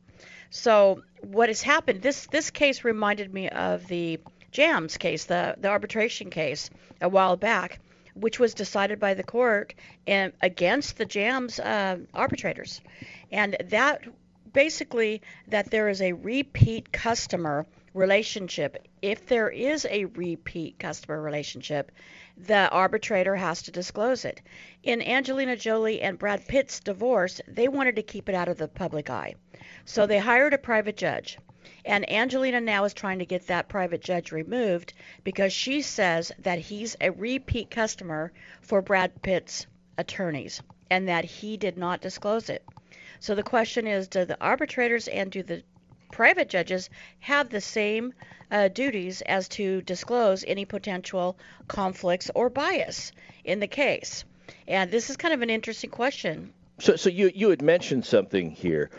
[0.51, 2.03] So what has happened?
[2.03, 7.37] This this case reminded me of the Jams case, the the arbitration case a while
[7.37, 7.79] back,
[8.15, 9.75] which was decided by the court
[10.07, 12.81] and against the Jams uh, arbitrators,
[13.31, 14.03] and that
[14.53, 18.89] basically that there is a repeat customer relationship.
[19.03, 21.93] If there is a repeat customer relationship,
[22.47, 24.41] the arbitrator has to disclose it.
[24.83, 28.69] In Angelina Jolie and Brad Pitt's divorce, they wanted to keep it out of the
[28.69, 29.35] public eye.
[29.85, 31.39] So they hired a private judge.
[31.85, 36.59] And Angelina now is trying to get that private judge removed because she says that
[36.59, 39.67] he's a repeat customer for Brad Pitt's
[39.99, 42.65] attorneys and that he did not disclose it.
[43.19, 45.63] So the question is do the arbitrators and do the
[46.11, 46.91] private judges
[47.21, 48.13] have the same
[48.51, 51.37] uh, duties as to disclose any potential
[51.69, 53.13] conflicts or bias
[53.45, 54.25] in the case?
[54.67, 56.53] And this is kind of an interesting question.
[56.79, 58.91] So, so you you had mentioned something here.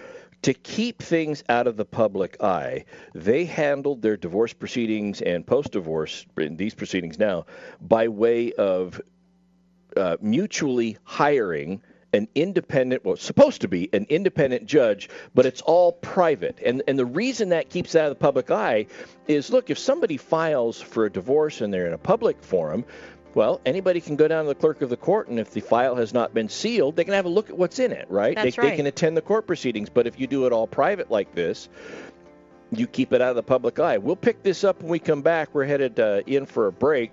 [0.44, 6.26] To keep things out of the public eye, they handled their divorce proceedings and post-divorce
[6.36, 7.46] these proceedings now
[7.80, 9.00] by way of
[9.96, 11.82] uh, mutually hiring
[12.14, 16.60] an independent, well, supposed to be an independent judge, but it's all private.
[16.66, 18.88] And and the reason that keeps out of the public eye
[19.28, 22.86] is, look, if somebody files for a divorce and they're in a public forum,
[23.34, 25.96] well, anybody can go down to the clerk of the court, and if the file
[25.96, 28.36] has not been sealed, they can have a look at what's in it, right?
[28.36, 28.70] That's they, right.
[28.72, 29.90] they can attend the court proceedings.
[29.90, 31.70] But if you do it all private like this,
[32.72, 33.98] you keep it out of the public eye.
[33.98, 35.54] We'll pick this up when we come back.
[35.54, 37.12] We're headed uh, in for a break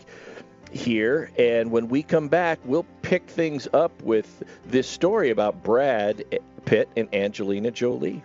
[0.70, 6.24] here, and when we come back, we'll pick things up with this story about Brad
[6.64, 8.22] Pitt and Angelina Jolie.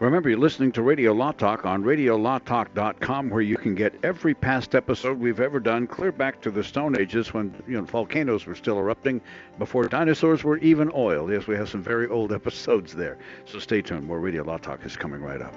[0.00, 4.76] Remember, you're listening to Radio Law Talk on RadioLawTalk.com, where you can get every past
[4.76, 8.54] episode we've ever done, clear back to the Stone Ages when you know volcanoes were
[8.54, 9.20] still erupting,
[9.58, 11.32] before dinosaurs were even oil.
[11.32, 13.18] Yes, we have some very old episodes there.
[13.44, 14.06] So stay tuned.
[14.06, 15.54] More Radio Law Talk is coming right up.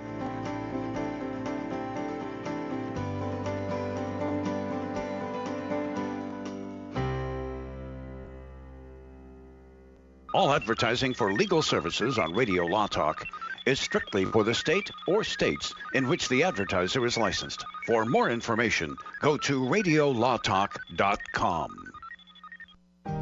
[10.33, 13.25] All advertising for legal services on Radio Law Talk
[13.65, 17.65] is strictly for the state or states in which the advertiser is licensed.
[17.85, 21.91] For more information, go to radiolawtalk.com.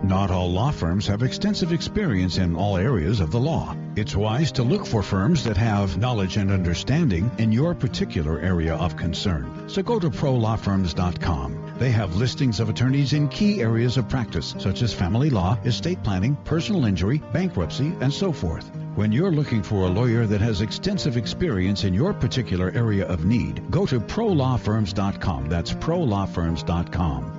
[0.03, 3.75] Not all law firms have extensive experience in all areas of the law.
[3.95, 8.75] It's wise to look for firms that have knowledge and understanding in your particular area
[8.75, 9.67] of concern.
[9.67, 11.68] So go to prolawfirms.com.
[11.79, 16.03] They have listings of attorneys in key areas of practice, such as family law, estate
[16.03, 18.69] planning, personal injury, bankruptcy, and so forth.
[18.95, 23.23] When you're looking for a lawyer that has extensive experience in your particular area of
[23.23, 25.47] need, go to prolawfirms.com.
[25.47, 27.38] That's prolawfirms.com.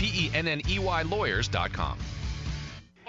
[0.00, 2.19] P-E-N-N-E-Y lawyers.com.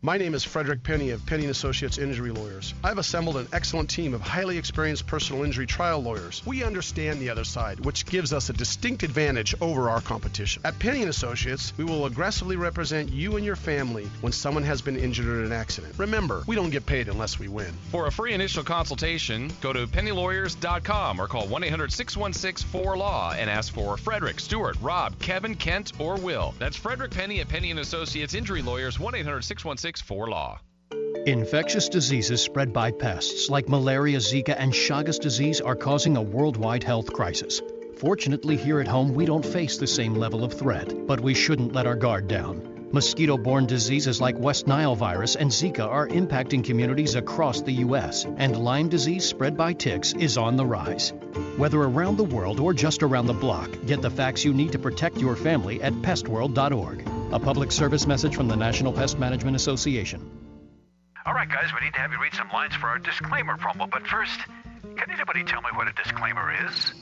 [0.00, 2.72] My name is Frederick Penney of Penney & Associates Injury Lawyers.
[2.84, 6.40] I've assembled an excellent team of highly experienced personal injury trial lawyers.
[6.46, 10.62] We understand the other side, which gives us a distinct advantage over our competition.
[10.64, 14.80] At Penney & Associates, we will aggressively represent you and your family when someone has
[14.80, 15.94] been injured in an accident.
[15.98, 17.72] Remember, we don't get paid unless we win.
[17.90, 24.38] For a free initial consultation, go to penneylawyers.com or call 1-800-616-4LAW and ask for Frederick,
[24.38, 26.54] Stewart, Rob, Kevin, Kent, or Will.
[26.60, 29.00] That's Frederick Penney at Penney & Associates Injury Lawyers,
[29.92, 30.58] 1-800-616-4LAW.
[31.26, 36.82] Infectious diseases spread by pests like malaria, Zika, and Chagas disease are causing a worldwide
[36.82, 37.60] health crisis.
[37.98, 41.72] Fortunately, here at home, we don't face the same level of threat, but we shouldn't
[41.72, 42.88] let our guard down.
[42.90, 48.24] Mosquito borne diseases like West Nile virus and Zika are impacting communities across the U.S.,
[48.24, 51.12] and Lyme disease spread by ticks is on the rise.
[51.58, 54.78] Whether around the world or just around the block, get the facts you need to
[54.78, 57.17] protect your family at pestworld.org.
[57.30, 60.30] A public service message from the National Pest Management Association.
[61.26, 63.90] All right, guys, we need to have you read some lines for our disclaimer promo,
[63.90, 64.40] but first,
[64.96, 66.92] can anybody tell me what a disclaimer is?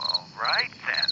[0.00, 1.11] All right, then.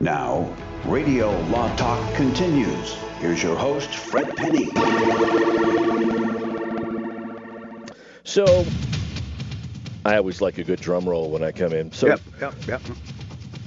[0.00, 2.94] Now, Radio Law Talk continues.
[3.18, 4.66] Here's your host, Fred Penney.
[8.22, 8.64] So,
[10.04, 11.90] I always like a good drum roll when I come in.
[11.90, 12.80] So, Yep, yep, yep.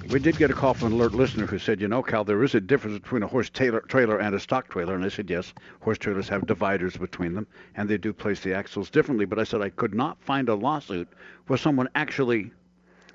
[0.09, 2.43] We did get a call from an alert listener who said, you know, Cal, there
[2.43, 4.95] is a difference between a horse trailer, trailer and a stock trailer.
[4.95, 8.53] And I said, yes, horse trailers have dividers between them, and they do place the
[8.53, 9.25] axles differently.
[9.25, 11.07] But I said I could not find a lawsuit
[11.47, 12.51] where someone actually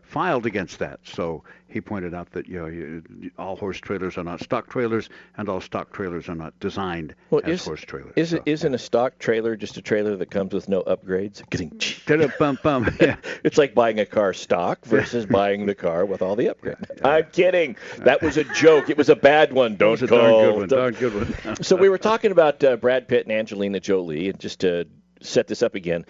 [0.06, 1.00] filed against that.
[1.04, 3.02] So he pointed out that you know you,
[3.38, 7.42] all horse trailers are not stock trailers, and all stock trailers are not designed well,
[7.44, 8.12] as is, horse trailers.
[8.16, 11.42] Isn't, isn't a stock trailer just a trailer that comes with no upgrades?
[12.38, 12.96] Bum bum.
[13.00, 13.16] Yeah.
[13.44, 17.04] It's like buying a car stock versus buying the car with all the upgrades.
[17.04, 17.76] I'm kidding.
[17.98, 18.88] That was a joke.
[18.88, 19.76] It was a bad one.
[19.76, 20.18] Don't was a call.
[20.18, 21.56] darn good one, Don't- darn good one.
[21.62, 24.86] so we were talking about uh, Brad Pitt and Angelina Jolie, and just to
[25.20, 26.04] set this up again,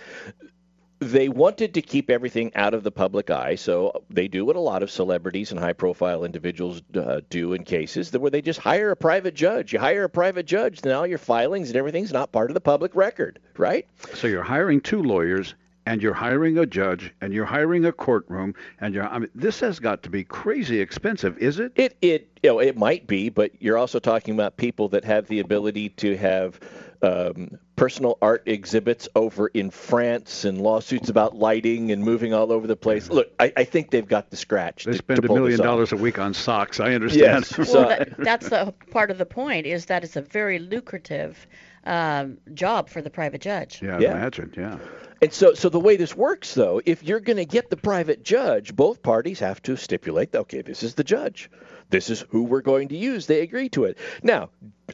[0.98, 4.60] they wanted to keep everything out of the public eye, so they do what a
[4.60, 8.96] lot of celebrities and high-profile individuals uh, do in cases where they just hire a
[8.96, 9.72] private judge.
[9.72, 12.60] You hire a private judge, then all your filings and everything's not part of the
[12.60, 13.86] public record, right?
[14.14, 15.54] So you're hiring two lawyers,
[15.86, 19.06] and you're hiring a judge, and you're hiring a courtroom, and you're.
[19.06, 21.72] I mean, this has got to be crazy expensive, is it?
[21.76, 25.28] It it you know it might be, but you're also talking about people that have
[25.28, 26.58] the ability to have
[27.06, 32.66] um, personal art exhibits over in France and lawsuits about lighting and moving all over
[32.66, 33.08] the place.
[33.10, 34.84] Look, I, I think they've got the scratch.
[34.84, 36.80] They to, spend to a million dollars a week on socks.
[36.80, 37.46] I understand.
[37.56, 37.72] Yes.
[37.72, 41.46] Well, that, that's the part of the point is that it's a very lucrative
[41.84, 43.80] um, job for the private judge.
[43.82, 44.12] yeah, Yeah.
[44.12, 44.52] imagine.
[44.56, 44.78] Yeah.
[45.22, 48.22] And so, so the way this works, though, if you're going to get the private
[48.22, 51.50] judge, both parties have to stipulate, okay, this is the judge.
[51.88, 53.26] This is who we're going to use.
[53.26, 53.96] They agree to it.
[54.22, 54.50] Now,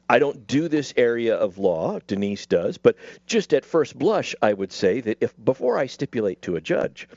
[0.09, 1.99] I don't do this area of law.
[2.07, 6.43] Denise does, but just at first blush, I would say that if before I stipulate
[6.43, 7.09] to a judge,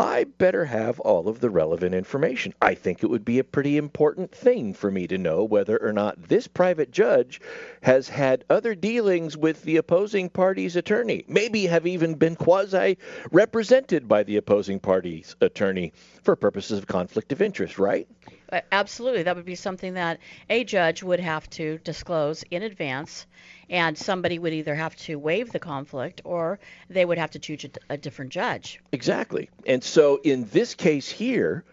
[0.00, 2.54] I better have all of the relevant information.
[2.62, 5.92] I think it would be a pretty important thing for me to know whether or
[5.92, 7.38] not this private judge
[7.82, 12.96] has had other dealings with the opposing party's attorney, maybe have even been quasi
[13.30, 15.92] represented by the opposing party's attorney
[16.22, 18.08] for purposes of conflict of interest, right?
[18.50, 23.26] Uh, Absolutely, that would be something that a judge would have to disclose in advance,
[23.68, 27.64] and somebody would either have to waive the conflict or they would have to choose
[27.64, 28.80] a, a different judge.
[28.92, 29.48] Exactly.
[29.66, 31.64] And so in this case here,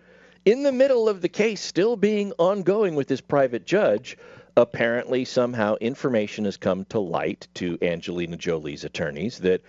[0.45, 4.17] in the middle of the case still being ongoing with this private judge,
[4.55, 9.61] apparently somehow information has come to light to Angelina Jolie's attorneys that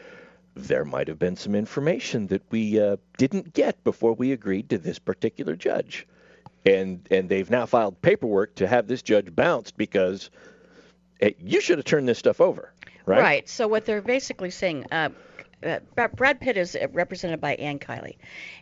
[0.54, 4.78] there might have been some information that we uh, didn't get before we agreed to
[4.78, 6.06] this particular judge.
[6.68, 10.30] And and they've now filed paperwork to have this judge bounced because
[11.20, 12.72] hey, you should have turned this stuff over,
[13.06, 13.48] right?
[13.48, 15.10] So what they're basically saying, uh,
[15.64, 15.80] uh,
[16.14, 18.16] Brad Pitt is uh, represented by Anne Kiley,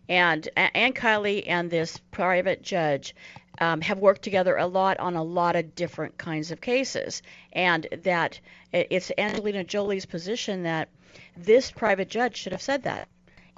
[0.08, 3.14] and A- Anne Kiley and this private judge
[3.60, 7.86] um, have worked together a lot on a lot of different kinds of cases, and
[8.04, 8.38] that
[8.72, 10.88] it's Angelina Jolie's position that
[11.36, 13.08] this private judge should have said that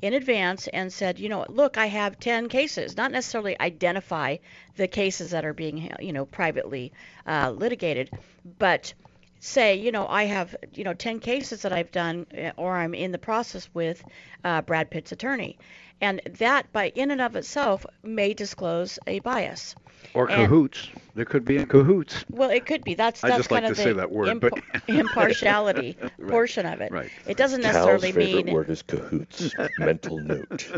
[0.00, 4.36] in advance and said, you know, look, I have 10 cases, not necessarily identify
[4.76, 6.92] the cases that are being, you know, privately
[7.26, 8.10] uh, litigated,
[8.58, 8.92] but
[9.40, 12.94] say, you know, I have, you know, 10 cases that I've done uh, or I'm
[12.94, 14.02] in the process with
[14.44, 15.58] uh, Brad Pitt's attorney.
[16.00, 19.74] And that, by in and of itself, may disclose a bias.
[20.14, 20.88] Or And- cahoots.
[21.14, 22.24] There could be in cahoots.
[22.30, 22.94] Well, it could be.
[22.94, 24.52] That's I that's just like kind of to the say that word, but-
[24.88, 26.92] impartiality Right, portion of it.
[26.92, 27.10] right.
[27.26, 29.52] It doesn't Cal's necessarily favorite mean word is cahoots.
[29.78, 30.70] Mental note.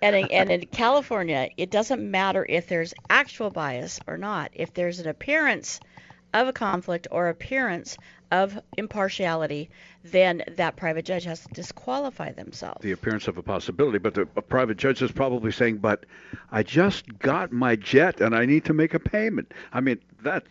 [0.00, 4.50] And in, and in California, it doesn't matter if there's actual bias or not.
[4.54, 5.80] If there's an appearance
[6.32, 7.96] of a conflict or appearance
[8.30, 9.70] of impartiality,
[10.04, 12.82] then that private judge has to disqualify themselves.
[12.82, 16.04] The appearance of a possibility, but the a private judge is probably saying, "But
[16.50, 20.44] I just got my jet and I need to make a payment." I mean, that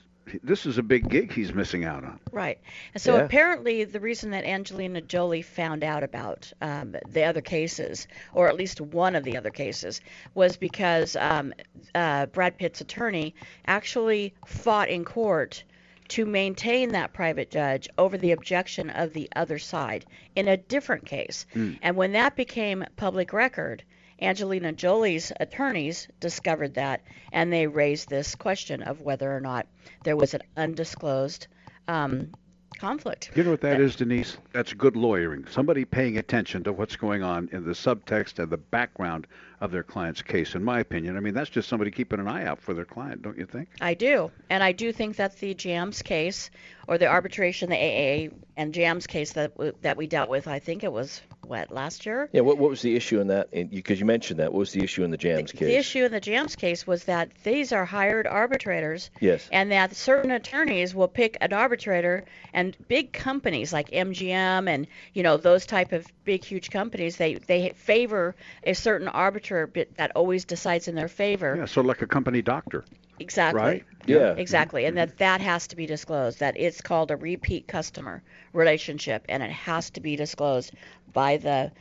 [0.43, 2.19] this is a big gig he's missing out on.
[2.31, 2.59] Right.
[2.93, 3.23] And so Yeah.
[3.23, 8.55] apparently, the reason that Angelina Jolie found out about um, the other cases, or at
[8.55, 10.01] least one of the other cases,
[10.33, 11.53] was because um,
[11.95, 15.63] uh, Brad Pitt's attorney actually fought in court
[16.09, 20.05] to maintain that private judge over the objection of the other side
[20.35, 21.45] in a different case.
[21.55, 21.79] Mm.
[21.81, 23.83] And when that became public record,
[24.21, 29.67] Angelina Jolie's attorneys discovered that, and they raised this question of whether or not
[30.03, 31.47] there was an undisclosed
[31.87, 32.31] um,
[32.79, 33.31] conflict.
[33.35, 34.37] You know what that is, Denise?
[34.53, 35.45] That's good lawyering.
[35.49, 39.27] Somebody paying attention to what's going on in the subtext and the background
[39.59, 41.17] of their client's case, in my opinion.
[41.17, 43.69] I mean, that's just somebody keeping an eye out for their client, don't you think?
[43.81, 46.51] I do, and I do think that the JAMS case,
[46.87, 50.59] or the arbitration, the AA and JAMS case that w- that we dealt with, I
[50.59, 52.29] think it was what last year.
[52.33, 53.49] Yeah, what, what was the issue in that?
[53.71, 54.51] Because you mentioned that.
[54.53, 55.67] What was the issue in the JAMS case?
[55.67, 59.47] The issue in the JAMS case was that these are hired arbitrators, Yes.
[59.51, 65.23] and that certain attorneys will pick an arbitrator, and big companies like MGM and you
[65.23, 70.11] know those type of big huge companies, they they favor a certain arbiter bit- that
[70.15, 71.55] always decides in their favor.
[71.57, 72.83] Yeah, sort of like a company doctor.
[73.19, 73.61] Exactly.
[73.61, 73.83] Right?
[74.05, 74.33] Yeah.
[74.37, 74.85] Exactly.
[74.85, 76.39] And that that has to be disclosed.
[76.39, 78.21] That it's called a repeat customer
[78.53, 80.73] relationship, and it has to be disclosed
[81.13, 81.71] by the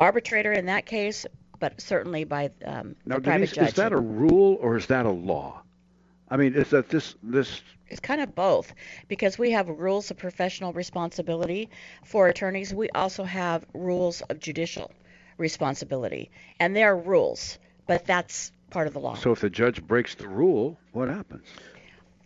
[0.00, 1.26] arbitrator in that case,
[1.58, 3.68] but certainly by um, Now, the private Denise, judge.
[3.68, 5.62] is that a rule or is that a law?
[6.30, 8.72] I mean, is that this this It's kind of both
[9.06, 11.68] because we have rules of professional responsibility
[12.04, 12.74] for attorneys.
[12.74, 14.90] We also have rules of judicial
[15.38, 19.14] responsibility, and there are rules, but that's part of the law.
[19.14, 21.46] so if the judge breaks the rule, what happens?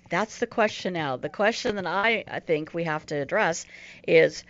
[0.09, 1.17] That's the question now.
[1.17, 3.65] The question that I, I think we have to address
[4.07, 4.45] is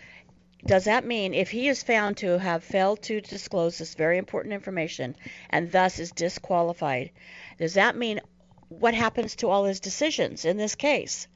[0.67, 4.53] does that mean if he is found to have failed to disclose this very important
[4.53, 5.17] information
[5.49, 7.11] and thus is disqualified,
[7.59, 8.21] does that mean
[8.69, 11.29] what happens to all his decisions in this case?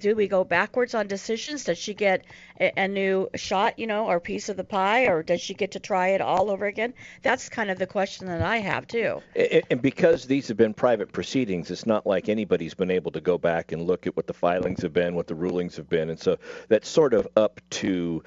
[0.00, 1.64] Do we go backwards on decisions?
[1.64, 2.24] Does she get
[2.58, 5.72] a, a new shot, you know, or piece of the pie, or does she get
[5.72, 6.94] to try it all over again?
[7.22, 9.20] That's kind of the question that I have too.
[9.36, 13.20] And, and because these have been private proceedings, it's not like anybody's been able to
[13.20, 16.10] go back and look at what the filings have been, what the rulings have been,
[16.10, 18.22] and so that's sort of up to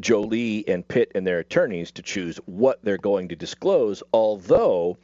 [0.00, 4.02] Jolie and Pitt and their attorneys to choose what they're going to disclose.
[4.12, 4.98] Although,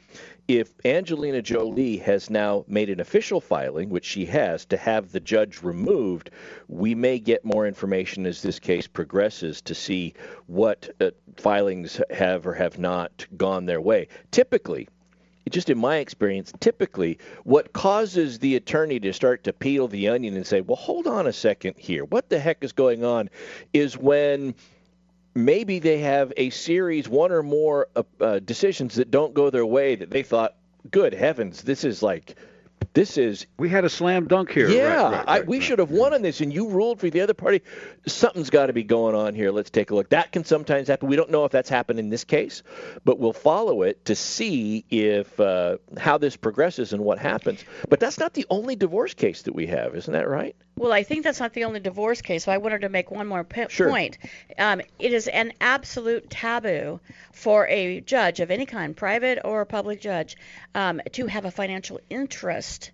[0.49, 5.19] if Angelina Jolie has now made an official filing, which she has, to have the
[5.19, 6.31] judge removed,
[6.67, 10.15] we may get more information as this case progresses to see
[10.47, 14.07] what uh, filings have or have not gone their way.
[14.31, 14.87] Typically,
[15.51, 20.35] just in my experience, typically what causes the attorney to start to peel the onion
[20.35, 23.29] and say, well, hold on a second here, what the heck is going on,
[23.71, 24.55] is when
[25.35, 29.65] maybe they have a series, one or more uh, uh, decisions that don't go their
[29.65, 30.55] way that they thought,
[30.89, 32.35] good heavens, this is like.
[32.99, 33.45] This is.
[33.57, 34.69] We had a slam dunk here.
[34.69, 35.63] Yeah, Right, right, I, we right.
[35.65, 37.61] should have won on this, and you ruled for the other party.
[38.05, 39.51] Something's got to be going on here.
[39.51, 40.09] Let's take a look.
[40.09, 41.07] That can sometimes happen.
[41.07, 42.61] We don't know if that's happened in this case,
[43.05, 47.63] but we'll follow it to see if uh, how this progresses and what happens.
[47.87, 50.53] But that's not the only divorce case that we have, isn't that right?
[50.75, 52.45] Well, I think that's not the only divorce case.
[52.45, 53.89] So I wanted to make one more p- Sure.
[53.89, 54.17] point.
[54.57, 56.99] Um, it is an absolute taboo
[57.31, 60.35] for a judge of any kind, private or public judge,
[60.75, 62.88] um, to have a financial interest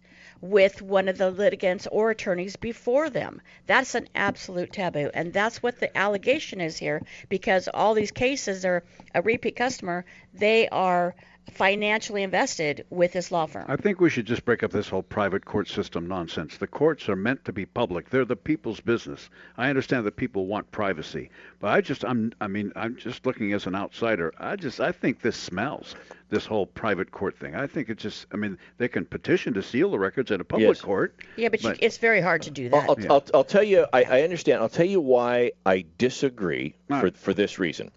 [0.49, 3.41] with one of the litigants or attorneys before them.
[3.67, 7.01] That's an absolute taboo, and that's what the allegation is here.
[7.29, 8.83] Because all these cases are
[9.13, 11.15] a repeat customer, they are
[11.51, 13.65] financially invested with this law firm.
[13.67, 16.57] I think we should just break up this whole private court system nonsense.
[16.57, 18.09] The courts are meant to be public.
[18.09, 19.29] They're the people's business.
[19.57, 21.29] I understand that people want privacy,
[21.59, 24.33] but I just I'm I mean, I'm just looking as an outsider.
[24.39, 25.95] I just I think this smells.
[26.30, 27.55] This whole private court thing.
[27.55, 30.43] I think it's just I mean, they can petition to seal the records in a
[30.43, 30.82] public Yes.
[30.82, 31.21] court.
[31.36, 32.89] Yeah, but, you, it's very hard to do that.
[32.89, 33.86] I'll, I'll, I'll tell you.
[33.93, 34.61] I, I understand.
[34.61, 37.91] I'll tell you why I disagree for for this reason.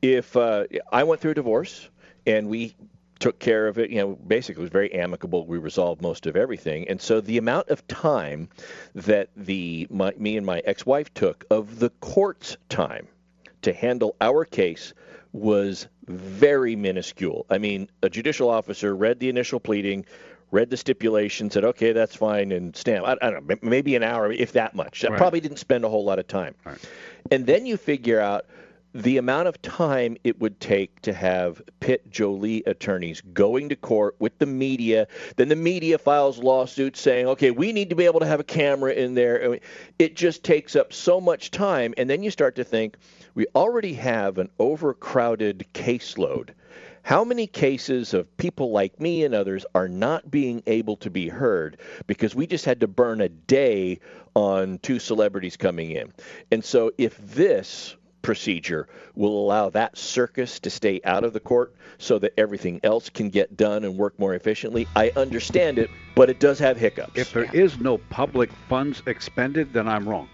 [0.00, 1.88] If uh, I went through a divorce
[2.26, 2.74] and we
[3.20, 5.46] took care of it, you know, basically it was very amicable.
[5.46, 8.48] We resolved most of everything, and so the amount of time
[8.96, 13.06] that the my, me and my ex-wife took of the court's time
[13.62, 14.92] to handle our case
[15.32, 17.46] was very minuscule.
[17.48, 20.04] I mean, a judicial officer read the initial pleading,
[20.50, 23.06] read the stipulation, said, "Okay, that's fine," and stamp.
[23.06, 25.04] I, I don't know, maybe an hour, if that much.
[25.04, 26.54] I probably didn't spend a whole lot of time.
[27.30, 28.46] And then you figure out
[28.94, 34.16] the amount of time it would take to have Pitt Jolie attorneys going to court
[34.18, 38.20] with the media, then the media files lawsuits saying, okay, we need to be able
[38.20, 39.58] to have a camera in there.
[39.98, 41.94] It just takes up so much time.
[41.96, 42.96] And then you start to think,
[43.34, 46.50] we already have an overcrowded caseload.
[47.02, 51.28] How many cases of people like me and others are not being able to be
[51.28, 53.98] heard because we just had to burn a day
[54.34, 56.12] on two celebrities coming in?
[56.52, 61.74] And so, if this procedure will allow that circus to stay out of the court
[61.98, 64.86] so that everything else can get done and work more efficiently.
[64.96, 67.18] I understand it, but it does have hiccups.
[67.18, 70.28] If there is no public funds expended, then I'm wrong.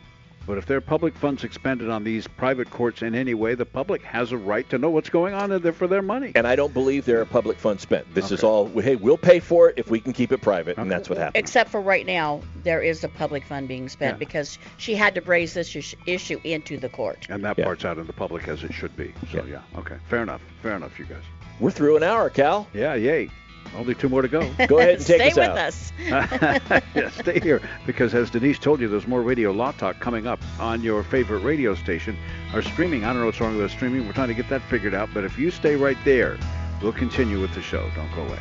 [0.49, 3.67] But if there are public funds expended on these private courts in any way, the
[3.67, 6.33] public has a right to know what's going on in there for their money.
[6.35, 8.15] And I don't believe there are public funds spent.
[8.15, 8.35] This okay.
[8.37, 10.81] is all, hey, we'll pay for it if we can keep it private, okay.
[10.81, 11.37] and that's what happened.
[11.37, 14.19] Except for right now, there is a public fund being spent yeah.
[14.19, 17.27] because she had to raise this issue into the court.
[17.29, 17.65] And that yeah.
[17.65, 19.13] part's out in the public as it should be.
[19.31, 19.61] So, yeah.
[19.75, 19.99] yeah, okay.
[20.09, 20.41] Fair enough.
[20.63, 21.25] Fair enough, you guys.
[21.61, 22.67] We're through an hour, Cal.
[22.73, 23.29] Yeah, yay.
[23.77, 24.41] Only two more to go.
[24.67, 25.59] Go ahead and take stay us with out.
[25.59, 25.93] us.
[26.95, 30.41] yeah, stay here because, as Denise told you, there's more Radio Law Talk coming up
[30.59, 32.17] on your favorite radio station.
[32.55, 34.07] Our streaming, I don't know what's wrong with our streaming.
[34.07, 35.11] We're trying to get that figured out.
[35.13, 36.39] But if you stay right there,
[36.83, 37.89] we'll continue with the show.
[37.95, 38.41] Don't go away.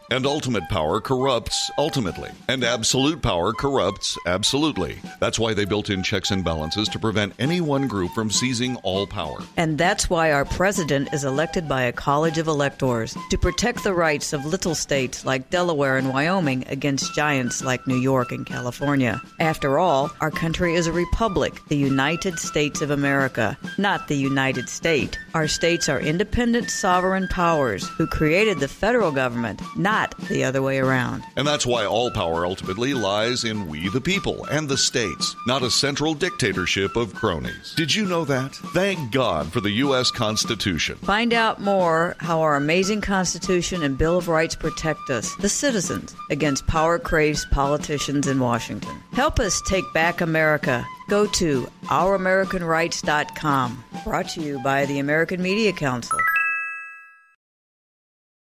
[0.11, 4.99] and ultimate power corrupts ultimately, and absolute power corrupts absolutely.
[5.19, 8.75] That's why they built in checks and balances to prevent any one group from seizing
[8.83, 9.39] all power.
[9.57, 13.93] And that's why our president is elected by a college of electors to protect the
[13.93, 19.21] rights of little states like Delaware and Wyoming against giants like New York and California.
[19.39, 24.67] After all, our country is a republic, the United States of America, not the United
[24.67, 25.17] State.
[25.33, 30.79] Our states are independent sovereign powers who created the federal government, not the other way
[30.79, 31.23] around.
[31.35, 35.63] And that's why all power ultimately lies in we the people and the states, not
[35.63, 37.73] a central dictatorship of cronies.
[37.75, 38.55] Did you know that?
[38.73, 40.11] Thank God for the U.S.
[40.11, 40.95] Constitution.
[40.97, 46.15] Find out more how our amazing Constitution and Bill of Rights protect us, the citizens,
[46.29, 48.95] against power crazed politicians in Washington.
[49.13, 50.85] Help us take back America.
[51.09, 53.83] Go to ouramericanrights.com.
[54.03, 56.17] Brought to you by the American Media Council.